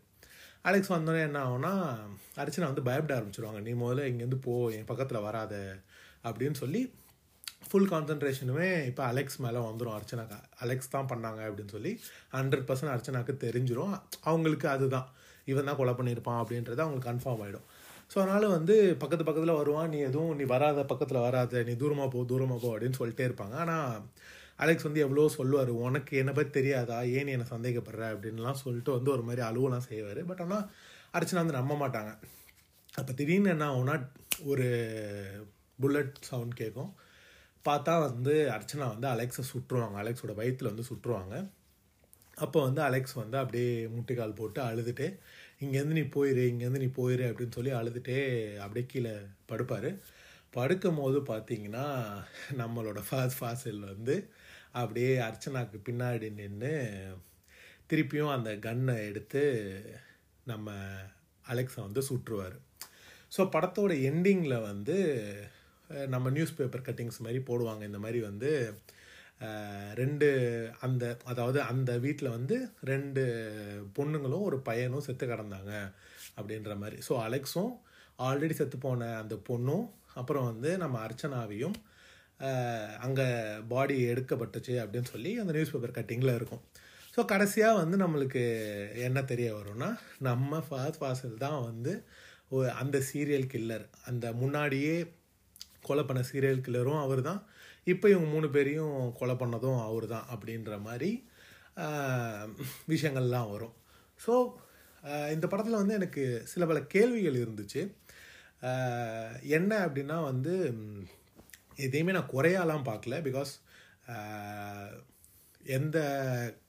அலெக்ஸ் 0.69 0.93
வந்தோடனே 0.95 1.25
என்ன 1.29 1.41
ஆகும்னா 1.47 1.73
அர்ச்சனா 2.43 2.69
வந்து 2.71 2.87
பயப்பட 2.89 3.13
ஆரம்பிச்சிருவாங்க. 3.19 3.61
நீ 3.67 3.73
முதல்ல 3.83 4.07
இங்கேருந்து 4.11 4.41
போ 4.47 4.55
என் 4.77 4.89
பக்கத்தில் 4.93 5.27
வராத 5.27 5.55
அப்படின்னு 6.29 6.57
சொல்லி 6.63 6.81
ஃபுல் 7.71 7.89
கான்சன்ட்ரேஷனுமே 7.93 8.69
இப்போ 8.91 9.03
அலெக்ஸ் 9.11 9.39
மேலே 9.45 9.61
வந்துடும் 9.69 9.97
அர்ச்சனாக்கா 9.97 10.39
அலெக்ஸ் 10.65 10.93
தான் 10.95 11.11
பண்ணாங்க 11.13 11.41
அப்படின்னு 11.49 11.75
சொல்லி 11.77 11.93
ஹண்ட்ரட் 12.37 12.67
பர்சன்ட் 12.69 12.95
அர்ச்சனாக்கு 12.95 13.35
தெரிஞ்சிடும் 13.47 13.95
அவங்களுக்கு 14.31 14.69
அதுதான். 14.75 15.09
இவன் 15.51 15.69
தான் 15.69 15.79
கொலை 15.81 15.93
பண்ணியிருப்பான் 15.99 16.41
அப்படின்றது 16.43 16.83
அவங்களுக்கு 16.85 17.11
கன்ஃபார்ம் 17.11 17.43
ஆகிடும் 17.45 17.67
ஸோ 18.13 18.17
அதனால் 18.23 18.55
வந்து 18.55 18.75
பக்கத்து 19.03 19.25
பக்கத்தில் 19.29 19.59
வருவான். 19.61 19.89
நீ 19.93 19.99
எதுவும் 20.09 20.37
நீ 20.41 20.45
வராத 20.53 20.81
பக்கத்தில் 20.91 21.25
வராத. 21.27 21.63
நீ 21.69 21.73
தூரமாக 21.83 22.09
போ 22.15 22.21
தூரமாக 22.33 22.59
போ 22.65 22.69
அப்படின்னு 22.75 22.99
சொல்லிட்டே 23.01 23.25
இருப்பாங்க. 23.29 23.55
ஆனால் 23.65 23.95
அலெக்ஸ் 24.65 24.87
வந்து 24.89 25.03
எவ்வளோ 25.07 25.25
சொல்லுவார்? 25.39 25.73
உனக்கு 25.87 26.13
என்னை 26.21 26.33
பற்றி 26.37 26.53
தெரியாதா? 26.59 26.99
ஏன் 27.17 27.27
நீ 27.29 27.33
என்னை 27.37 27.49
சந்தேகப்படுற? 27.55 28.03
அப்படின்லாம் 28.15 28.61
சொல்லிட்டு 28.65 28.93
வந்து 28.97 29.11
ஒரு 29.15 29.25
மாதிரி 29.29 29.43
அலுவலாம் 29.49 29.87
செய்வார். 29.89 30.21
பட் 30.31 30.43
ஆனால் 30.45 30.65
அர்ச்சனா 31.19 31.43
வந்து 31.45 31.59
நம்ப 31.61 31.75
மாட்டாங்க. 31.83 32.13
அப்போ 33.01 33.13
திடீர்னு 33.19 33.53
என்ன 33.55 33.67
ஆகும்னா 33.73 33.97
ஒரு 34.53 34.69
புல்லட் 35.83 36.15
சவுண்ட் 36.31 36.57
கேட்கும். 36.63 36.93
பார்த்தா 37.69 37.95
வந்து 38.07 38.35
அர்ச்சனா 38.57 38.87
வந்து 38.95 39.09
அலெக்ஸை 39.15 39.45
சுட்டுருவாங்க. 39.53 39.97
அலெக்ஸோட 40.03 40.35
வயிற்றில் 40.41 40.73
வந்து 40.73 40.89
சுட்டுருவாங்க. 40.91 41.35
அப்போ 42.37 42.59
வந்து 42.63 42.81
அலெக்ஸ் 42.89 43.15
வந்து 43.23 43.37
அப்படியே 43.43 43.71
முட்டிக்கால் 43.95 44.39
போட்டு 44.41 44.61
அழுதுட்டு 44.69 45.07
இங்கேருந்து 45.65 45.99
நீ 45.99 46.05
போயிரு 46.17 46.43
இங்கேருந்து 46.53 46.83
நீ 46.85 46.91
போயிரு 47.01 47.25
அப்படின்னு 47.31 47.57
சொல்லி 47.59 47.73
அழுதுகிட்டே 47.79 48.19
அப்படியே 48.65 48.87
கீழே 48.87 49.15
படுப்பார். 49.51 49.91
படுக்கும் 50.55 51.01
போது 51.03 51.19
பார்த்தீங்கன்னா 51.31 51.87
நம்மளோட 52.61 53.01
ஃபாஸ் 53.09 53.39
ஃபாசில் 53.39 53.81
வந்து 53.93 54.15
அப்படியே 54.73 55.13
அர்ச்சனாக்கு 55.29 55.79
பின்னாடி 55.89 56.29
நின்று 56.41 56.73
திருப்பியும் 57.91 58.35
அந்த 58.37 58.51
கன்னை 58.67 58.95
எடுத்து 59.09 59.43
நம்ம 60.45 60.69
அலெக்ஸை 61.45 61.81
வந்து 61.87 62.03
சுற்றுவார். 62.11 62.57
ஸோ 63.37 63.43
படத்தோட 63.55 63.93
எண்டிங்கில் 64.11 64.65
வந்து 64.71 64.97
நம்ம 66.15 66.31
நியூஸ் 66.37 66.57
பேப்பர் 66.59 66.87
கட்டிங்ஸ் 66.89 67.25
மாதிரி 67.27 67.41
போடுவாங்க. 67.49 67.83
இந்த 67.91 67.99
மாதிரி 68.05 68.21
வந்து 68.31 68.51
ரெண்டு 70.01 70.29
அந்த 70.87 71.05
அதாவது 71.31 71.59
அந்த 71.73 71.91
வீட்டில் 72.05 72.35
வந்து 72.37 72.57
ரெண்டு 72.91 73.23
பொண்ணுங்களும் 73.99 74.47
ஒரு 74.49 74.59
பையனும் 74.69 75.07
செத்து 75.07 75.27
கிடந்தாங்க 75.27 75.73
அப்படின்ற 76.39 76.75
மாதிரி. 76.83 76.99
ஸோ 77.09 77.13
அலெக்ஸும் 77.27 77.75
ஆல்ரெடி 78.29 78.55
செத்து 78.61 78.79
போன 78.87 79.11
அந்த 79.23 79.35
பொண்ணும் 79.49 79.87
அப்புறம் 80.21 80.49
வந்து 80.51 80.71
நம்ம 80.83 80.97
அர்ச்சனாவையும் 81.07 81.77
அங்கே 83.07 83.27
பாடி 83.73 83.95
எடுக்கப்பட்டுச்சு 84.13 84.75
அப்படின்னு 84.83 85.13
சொல்லி 85.15 85.31
அந்த 85.43 85.53
நியூஸ் 85.57 85.75
பேப்பர் 85.75 85.99
கட்டிங்கில் 85.99 86.37
இருக்கும். 86.39 86.63
ஸோ 87.15 87.23
கடைசியாக 87.33 87.81
வந்து 87.83 87.97
நம்மளுக்கு 88.05 88.43
என்ன 89.09 89.19
தெரிய 89.33 89.51
வரும்னா 89.59 89.91
நம்ம 90.29 90.59
ஃபாத் 90.67 90.99
ஃபாசில் 91.01 91.37
தான் 91.45 91.61
வந்து 91.69 91.93
அந்த 92.83 92.97
சீரியல் 93.11 93.49
கில்லர் 93.53 93.87
அந்த 94.11 94.27
முன்னாடியே 94.33 94.97
கொலை 95.89 96.05
பண்ண 96.05 96.21
சீரியல் 96.31 96.65
கில்லரும் 96.67 97.03
அவர் 97.05 97.23
தான் 97.29 97.41
இப்போ 97.93 98.07
இவங்க 98.13 98.29
மூணு 98.35 98.49
பேரையும் 98.55 98.95
கொலை 99.19 99.35
பண்ணதும் 99.43 99.81
அவர் 99.89 100.07
தான் 100.15 100.29
அப்படின்ற 100.35 100.79
மாதிரி 100.87 101.11
விஷயங்கள்லாம் 102.93 103.51
வரும். 103.55 103.75
ஸோ 104.21 104.35
இந்த 105.35 105.47
படத்தில் 105.51 105.81
வந்து 105.81 105.99
எனக்கு 106.01 106.23
சில 106.53 106.67
பல 106.67 106.79
கேள்விகள் 106.95 107.43
இருந்துச்சு. 107.43 107.83
என்ன 109.57 109.73
அப்படின்னா 109.87 110.17
வந்து 110.31 110.55
எதையுமே 111.87 112.15
நான் 112.17 112.33
குறையாலாம் 112.35 112.89
பார்க்கல. 112.91 113.15
பிகாஸ் 113.29 113.53
எந்த 115.77 115.99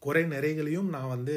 குறை 0.06 0.22
நிறைகளையும் 0.34 0.90
நான் 0.94 1.14
வந்து 1.16 1.36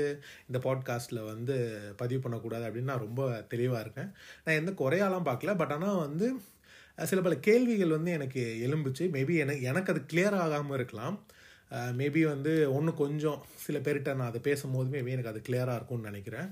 இந்த 0.49 0.59
பாட்காஸ்ட்டில் 0.67 1.29
வந்து 1.33 1.57
பதிவு 2.01 2.21
பண்ணக்கூடாது 2.25 2.67
அப்படின்னு 2.67 2.93
நான் 2.93 3.07
ரொம்ப 3.07 3.23
தெளிவாக 3.53 3.83
இருக்கேன். 3.85 4.11
நான் 4.45 4.59
எந்த 4.61 4.73
குறையாலாம் 4.83 5.29
பார்க்கல. 5.29 5.55
பட் 5.63 5.75
ஆனால் 5.77 6.03
வந்து 6.07 6.29
சில 6.99 7.21
பல 7.27 7.37
கேள்விகள் 7.49 7.97
வந்து 7.97 8.11
எனக்கு 8.19 8.43
எலும்புச்சு 8.67 9.05
மேபி 9.17 9.35
எனக்கு 9.45 9.63
எனக்கு 9.71 9.93
அது 9.93 10.03
கிளியர் 10.13 10.37
ஆகாமல் 10.45 10.77
இருக்கலாம். 10.79 11.17
மேபி 12.01 12.23
வந்து 12.33 12.53
ஒன்று 12.77 12.93
கொஞ்சம் 13.01 13.39
சில 13.65 13.79
பேர்கிட்ட 13.79 14.13
நான் 14.19 14.31
அதை 14.31 14.41
பேசும்போது 14.49 14.89
மேபி 14.95 15.15
எனக்கு 15.17 15.33
அது 15.33 15.43
கிளியராக 15.49 15.79
இருக்கும்னு 15.79 16.11
நினைக்கிறேன். 16.11 16.49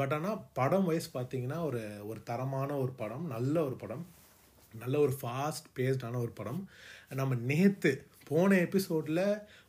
பட் 0.00 0.14
ஆனால் 0.16 0.42
படம் 0.58 0.88
வைஸ் 0.90 1.08
பார்த்தீங்கன்னா 1.16 1.58
ஒரு 1.68 1.80
ஒரு 2.10 2.20
தரமான 2.30 2.70
ஒரு 2.82 2.92
படம் 3.00 3.24
நல்ல 3.34 3.54
ஒரு 3.68 3.76
படம் 3.82 4.04
நல்ல 4.74 4.96
ஒரு 5.04 5.14
ஃபாஸ்ட் 5.20 5.68
பேஸ்டான 5.76 6.20
ஒரு 6.24 6.32
படம். 6.40 6.60
நம்ம 7.20 7.34
நேற்று 7.50 7.92
போன 8.30 8.50
எபிசோடில் 8.66 9.22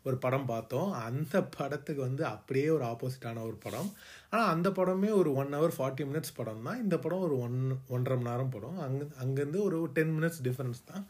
ஒரு 0.07 0.17
படம் 0.25 0.47
பார்த்தோம். 0.51 0.89
அந்த 1.07 1.35
படத்துக்கு 1.55 2.01
வந்து 2.07 2.23
அப்படியே 2.33 2.67
ஒரு 2.75 2.83
ஆப்போசிட்டான 2.89 3.43
ஒரு 3.49 3.57
படம். 3.65 3.89
ஆனால் 4.31 4.51
அந்த 4.53 4.69
படமே 4.77 5.09
ஒரு 5.19 5.29
ஒன் 5.41 5.55
ஹவர் 5.57 5.75
ஃபார்ட்டி 5.77 6.05
மினிட்ஸ் 6.09 6.35
படம் 6.39 6.63
தான். 6.67 6.79
இந்த 6.83 6.95
படம் 7.05 7.25
ஒரு 7.27 7.37
ஒன் 7.47 7.57
ஒன்றரை 7.95 8.17
மணி 8.19 8.29
நேரம் 8.31 8.53
படம். 8.55 8.77
அங்கே 8.85 9.07
அங்கேருந்து 9.23 9.61
ஒரு 9.67 9.79
டென் 9.97 10.13
மினிட்ஸ் 10.17 10.41
டிஃப்ரென்ஸ் 10.47 10.81
தான். 10.91 11.03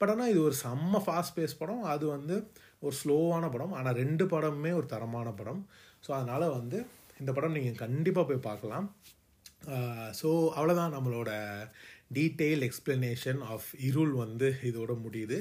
பட் 0.00 0.12
ஆனால் 0.14 0.32
இது 0.34 0.40
ஒரு 0.48 0.56
செம்ம 0.64 1.02
ஃபாஸ்ட் 1.06 1.36
பேஸ் 1.38 1.60
படம். 1.62 1.82
அது 1.94 2.06
வந்து 2.16 2.36
ஒரு 2.86 2.94
ஸ்லோவான 3.02 3.50
படம். 3.56 3.74
ஆனால் 3.80 3.98
ரெண்டு 4.02 4.26
படமுமே 4.34 4.72
ஒரு 4.80 4.88
தரமான 4.94 5.28
படம். 5.40 5.62
ஸோ 6.06 6.12
அதனால் 6.20 6.54
வந்து 6.58 6.78
இந்த 7.22 7.30
படம் 7.32 7.56
நீங்கள் 7.58 7.82
கண்டிப்பாக 7.84 8.26
போய் 8.30 8.46
பார்க்கலாம். 8.50 8.86
ஸோ 10.20 10.28
அவ்வளோதான் 10.56 10.94
நம்மளோட 10.96 11.30
டீட்டெயில் 12.16 12.64
எக்ஸ்பிளனேஷன் 12.66 13.40
ஆஃப் 13.52 13.68
இருள் 13.88 14.12
வந்து 14.24 14.48
இதோட 14.70 14.92
முடியுது. 15.04 15.38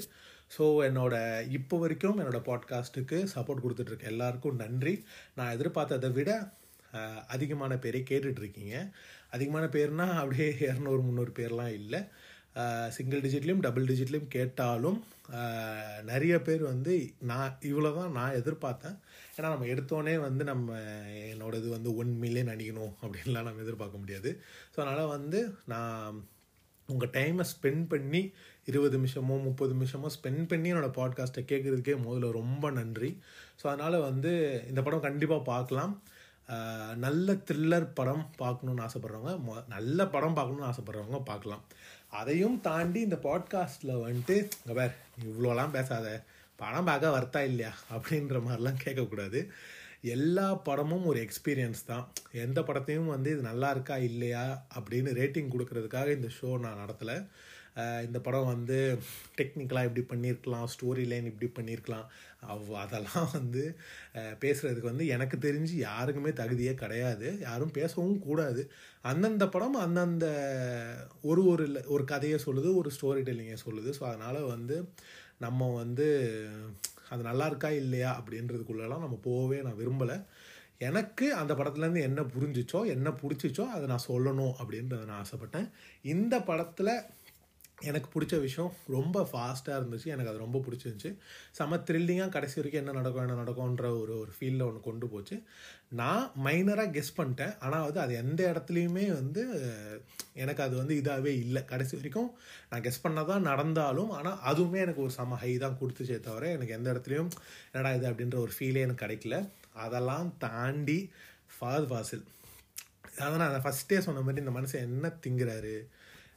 ஸோ 0.55 0.65
என்னோட 0.87 1.15
இப்போ 1.57 1.75
வரைக்கும் 1.83 2.19
என்னோட 2.21 2.39
பாட்காஸ்ட்டுக்கு 2.49 3.17
சப்போர்ட் 3.33 3.63
கொடுத்துட்ருக்க 3.63 4.11
எல்லாருக்கும் 4.13 4.61
நன்றி. 4.63 4.93
நான் 5.37 5.53
எதிர்பார்த்ததை 5.55 6.09
விட 6.17 6.31
அதிகமான 7.35 7.73
பேரை 7.83 8.01
கேட்டுட்ருக்கீங்க. 8.09 8.75
அதிகமான 9.35 9.65
பேர்னா 9.75 10.07
அப்படியே 10.21 10.49
இரநூறு 10.67 11.01
முந்நூறு 11.05 11.31
பேர்லாம் 11.39 11.73
இல்லை. 11.79 12.01
சிங்கிள் 12.95 13.23
டிஜிட்லேயும் 13.25 13.63
டபுள் 13.65 13.87
டிஜிட்லேயும் 13.89 14.33
கேட்டாலும் 14.35 14.99
நிறைய 16.09 16.33
பேர் 16.47 16.63
வந்து 16.71 16.93
நான் 17.31 17.55
இவ்வளோ 17.69 17.91
தான் 17.97 18.13
நான் 18.17 18.37
எதிர்பார்த்தேன். 18.39 18.97
ஏன்னா 19.37 19.53
நம்ம 19.53 19.69
எடுத்தோடனே 19.73 20.13
வந்து 20.25 20.43
நம்ம 20.51 20.75
என்னோடது 21.31 21.67
வந்து 21.75 21.91
ஒன் 22.01 22.11
மில்லியன் 22.23 22.53
அடிக்கணும் 22.53 22.93
அப்படின்லாம் 23.03 23.49
நம்ம 23.49 23.63
எதிர்பார்க்க 23.65 24.03
முடியாது. 24.03 24.31
ஸோ 24.73 24.77
அதனால் 24.83 25.13
வந்து 25.15 25.41
நான் 25.73 26.19
உங்கள் 26.91 27.11
டைமை 27.17 27.43
ஸ்பெண்ட் 27.53 27.85
பண்ணி 27.91 28.21
இருபது 28.65 28.95
நிமிஷமோ 28.97 29.35
முப்பது 29.45 29.73
நிமிஷமோ 29.73 30.09
ஸ்பெண்ட் 30.15 30.43
பண்ணி 30.47 30.71
என்னோடய 30.73 30.97
பாட்காஸ்ட்டை 30.99 31.43
கேட்குறதுக்கே 31.51 31.95
முதல்ல 32.05 32.31
ரொம்ப 32.31 32.71
நன்றி. 32.71 33.11
ஸோ 33.59 33.65
அதனால் 33.67 34.05
வந்து 34.09 34.31
இந்த 34.69 34.81
படம் 34.81 35.05
கண்டிப்பாக 35.07 35.47
பார்க்கலாம். 35.51 35.93
நல்ல 37.05 37.33
த்ரில்லர் 37.47 37.85
படம் 37.93 38.23
பார்க்கணுன்னு 38.41 38.83
ஆசைப்பட்றவங்க 38.85 39.33
மொ 39.45 39.53
நல்ல 39.67 40.07
படம் 40.07 40.35
பார்க்கணுன்னு 40.37 40.69
ஆசைப்பட்றவங்க 40.71 41.19
பார்க்கலாம். 41.23 41.63
அதையும் 42.19 42.57
தாண்டி 42.61 42.99
இந்த 43.07 43.17
பாட்காஸ்ட்டில் 43.27 44.01
வந்துட்டு 44.05 44.35
இங்கே 44.59 44.75
வேறு 44.79 44.95
இவ்வளோலாம் 45.29 45.75
பேசாத 45.77 46.07
படம் 46.59 46.89
பார்க்க 46.89 47.15
வர்த்தா 47.15 47.41
இல்லையா? 47.51 47.71
அப்படின்ற 47.95 48.37
மாதிரிலாம் 48.47 48.81
கேட்கக்கூடாது. 48.83 49.39
எல்லா 50.03 50.45
படமும் 50.67 51.05
ஒரு 51.09 51.19
எக்ஸ்பீரியன்ஸ் 51.25 51.81
தான். 51.89 52.05
எந்த 52.45 52.59
படத்தையும் 52.67 53.11
வந்து 53.15 53.29
இது 53.33 53.41
நல்லா 53.49 53.67
இருக்கா 53.75 53.95
இல்லையா 54.09 54.45
அப்படின்னு 54.77 55.11
ரேட்டிங் 55.19 55.53
கொடுக்கறதுக்காக 55.53 56.15
இந்த 56.17 56.29
ஷோ 56.37 56.49
நான் 56.65 56.81
நடத்தலை. 56.83 57.17
இந்த 58.05 58.17
படம் 58.25 58.49
வந்து 58.51 58.77
டெக்னிக்கலாக 59.37 59.87
இப்படி 59.87 60.03
பண்ணியிருக்கலாம் 60.09 60.65
ஸ்டோரி 60.73 61.03
லைன் 61.11 61.29
இப்படி 61.29 61.47
பண்ணியிருக்கலாம். 61.57 62.07
அவ் 62.53 62.67
அதெல்லாம் 62.81 63.29
வந்து 63.37 63.63
பேசுகிறதுக்கு 64.43 64.91
வந்து 64.91 65.07
எனக்கு 65.15 65.37
தெரிஞ்சு 65.47 65.75
யாருக்குமே 65.89 66.33
தகுதியே 66.41 66.73
கிடையாது. 66.83 67.27
யாரும் 67.47 67.75
பேசவும் 67.79 68.19
கூடாது. 68.27 68.63
அந்தந்த 69.11 69.47
படம் 69.55 69.77
அந்தந்த 69.85 70.27
ஒரு 71.31 71.43
ஒரு 71.53 71.65
ஒரு 71.95 72.05
கதையை 72.13 72.39
சொல்லுது 72.47 72.71
ஒரு 72.81 72.91
ஸ்டோரி 72.97 73.23
டெல்லிங்கை 73.29 73.59
சொல்லுது. 73.67 73.91
ஸோ 73.99 74.05
அதனால் 74.11 74.41
வந்து 74.53 74.77
நம்ம 75.45 75.71
வந்து 75.81 76.09
அது 77.09 77.23
நல்லா 77.23 77.45
இருக்கா 77.45 77.69
இல்லையா 77.69 78.21
அப்படின்றதுக்குள்ளெல்லாம் 78.21 79.05
நம்ம 79.05 79.19
போகவே 79.21 79.61
நான் 79.61 79.77
விரும்பலை. 79.77 80.25
எனக்கு 80.77 81.33
அந்த 81.33 81.53
படத்துலேருந்து 81.53 82.01
என்ன 82.01 82.21
புரிஞ்சிச்சோ 82.21 82.85
என்ன 82.85 83.09
பிடிச்சிச்சோ 83.09 83.67
அதை 83.67 83.87
நான் 83.87 84.07
சொல்லணும் 84.07 84.53
அப்படின்றத 84.61 85.05
நான் 85.05 85.25
ஆசைப்பட்டேன். 85.25 85.69
இந்த 86.01 86.41
படத்தில் 86.41 87.01
எனக்கு 87.89 88.09
பிடிச்ச 88.13 88.39
விஷயம் 88.39 88.73
ரொம்ப 88.95 89.23
ஃபாஸ்ட்டாக 89.31 89.77
இருந்துச்சு. 89.79 90.07
எனக்கு 90.13 90.31
அது 90.31 90.43
ரொம்ப 90.45 90.59
பிடிச்சிருந்துச்சு. 90.65 91.11
செம 91.51 91.79
த்ரில்லிங்காக 91.87 92.33
கடைசி 92.35 92.55
வரைக்கும் 92.61 92.81
என்ன 92.81 92.95
நடக்கும் 92.99 93.23
என்ன 93.25 93.37
நடக்கும்ன்ற 93.41 93.87
ஒரு 94.01 94.13
ஒரு 94.21 94.31
ஃபீலில் 94.37 94.65
ஒன்று 94.67 94.81
கொண்டு 94.89 95.07
போச்சு. 95.07 95.37
நான் 96.01 96.25
மைனராக 96.45 96.93
கெஸ் 96.97 97.17
பண்ணிட்டேன். 97.17 97.53
ஆனால் 97.59 97.85
வந்து 97.87 97.99
அது 97.99 98.13
எந்த 98.23 98.41
இடத்துலையுமே 98.51 99.05
வந்து 99.13 99.43
எனக்கு 100.43 100.63
அது 100.63 100.75
வந்து 100.81 100.95
இதாகவே 101.01 101.33
இல்லை. 101.45 101.63
கடைசி 101.65 101.95
வரைக்கும் 101.95 102.29
நான் 102.69 102.81
கெஸ் 102.81 103.03
பண்ணதான் 103.03 103.47
நடந்தாலும் 103.49 104.13
ஆனால் 104.19 104.39
அதுவுமே 104.51 104.79
எனக்கு 104.85 105.01
ஒரு 105.01 105.13
செம 105.19 105.39
ஹை 105.43 105.51
தான் 105.57 105.77
கொடுத்துச்சே 105.81 106.19
தவிர 106.29 106.51
எனக்கு 106.57 106.77
எந்த 106.79 106.87
இடத்துலையும் 106.93 107.31
என்னடா 107.71 107.93
இது 107.99 108.09
அப்படின்ற 108.11 108.39
ஒரு 108.45 108.53
ஃபீலே 108.59 108.85
எனக்கு 108.87 109.05
கிடைக்கல. 109.05 109.37
அதெல்லாம் 109.85 110.29
தாண்டி 110.37 110.99
ஃபாத் 111.55 111.87
வாசல். 111.87 112.23
அதனால் 113.17 113.51
நான் 113.51 113.65
ஃபஸ்ட்டே 113.65 113.97
சொன்ன 114.05 114.21
மாதிரி 114.27 114.43
இந்த 114.43 114.53
மனுஷன் 114.59 114.87
என்ன 114.89 115.11
திங்குறாரு? 115.25 115.75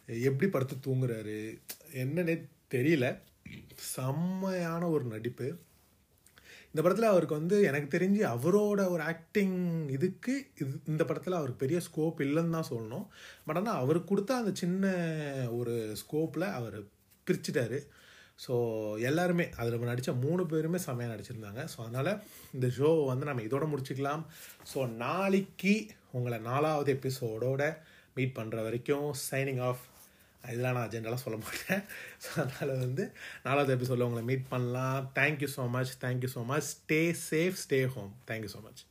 எப்படி 0.07 0.51
படுத்து 0.51 0.77
தூங்குறாரு? 0.87 1.59
என்னன்னே 2.03 2.35
தெரியல. 2.75 3.07
செம்மையான 3.95 4.83
ஒரு 4.89 5.05
நடிப்பு. 5.05 5.49
இந்த 6.71 6.85
படத்தில் 6.85 7.13
அவருக்கு 7.13 7.39
வந்து 7.39 7.57
எனக்கு 7.63 7.99
தெரிஞ்சு 7.99 8.23
அவரோட 8.33 8.81
ஒரு 8.95 9.03
ஆக்டிங் 9.03 9.89
இதுக்கு 9.89 10.33
இது 10.63 10.73
இந்த 10.87 11.05
படத்தில் 11.05 11.39
அவருக்கு 11.39 11.63
பெரிய 11.63 11.79
ஸ்கோப் 11.87 12.19
இல்லைன்னு 12.25 12.57
தான் 12.57 12.71
சொல்லணும். 12.71 13.07
பட் 13.47 13.57
ஆனால் 13.57 13.81
அவருக்கு 13.83 14.09
கொடுத்த 14.09 14.35
அந்த 14.35 14.53
சின்ன 14.55 14.93
ஒரு 15.59 15.97
ஸ்கோப்பில் 16.03 16.47
அவர் 16.59 16.77
பிரிச்சுட்டாரு. 17.27 17.79
ஸோ 18.47 18.55
எல்லாருமே 19.09 19.45
அதில் 19.57 19.91
நடித்த 19.91 20.13
மூணு 20.13 20.47
பேருமே 20.47 20.79
செம்மையாக 20.87 21.13
நடிச்சிருந்தாங்க. 21.15 21.63
ஸோ 21.73 21.79
அதனால் 21.87 22.23
இந்த 22.53 22.67
ஷோ 22.79 23.07
வந்து 23.07 23.29
நம்ம 23.29 23.43
இதோட 23.43 23.67
முடிச்சுக்கலாம். 23.73 24.25
ஸோ 24.75 24.79
நாளைக்கு 25.05 25.75
உங்களை 26.13 26.39
நாலாவது 26.39 26.93
எபிசோடோட 26.99 27.63
மீட் 28.15 28.37
பண்ணுற 28.39 28.63
வரைக்கும் 28.63 29.09
சைனிங் 29.31 29.63
ஆஃப் 29.71 29.85
இதெல்லாம் 30.53 30.77
நான் 30.79 30.93
ஜென்ரலாக 30.95 31.21
சொல்ல 31.25 31.39
மாட்டேன். 31.45 31.83
ஸோ 32.25 32.29
அதனால் 32.43 32.83
வந்து 32.85 33.05
நாலாவது 33.47 33.75
எபிசோடில் 33.77 34.07
உங்களை 34.09 34.25
மீட் 34.31 34.45
பண்ணலாம். 34.55 35.01
Thank you 35.21 35.49
so 35.57 35.65
much 35.77 35.95
thank you 36.05 36.31
so 36.37 36.43
much 36.53 36.69
stay 36.75 37.01
safe 37.31 37.57
stay 37.65 37.81
home 37.97 38.13
thank you 38.31 38.53
so 38.57 38.63
much 38.69 38.83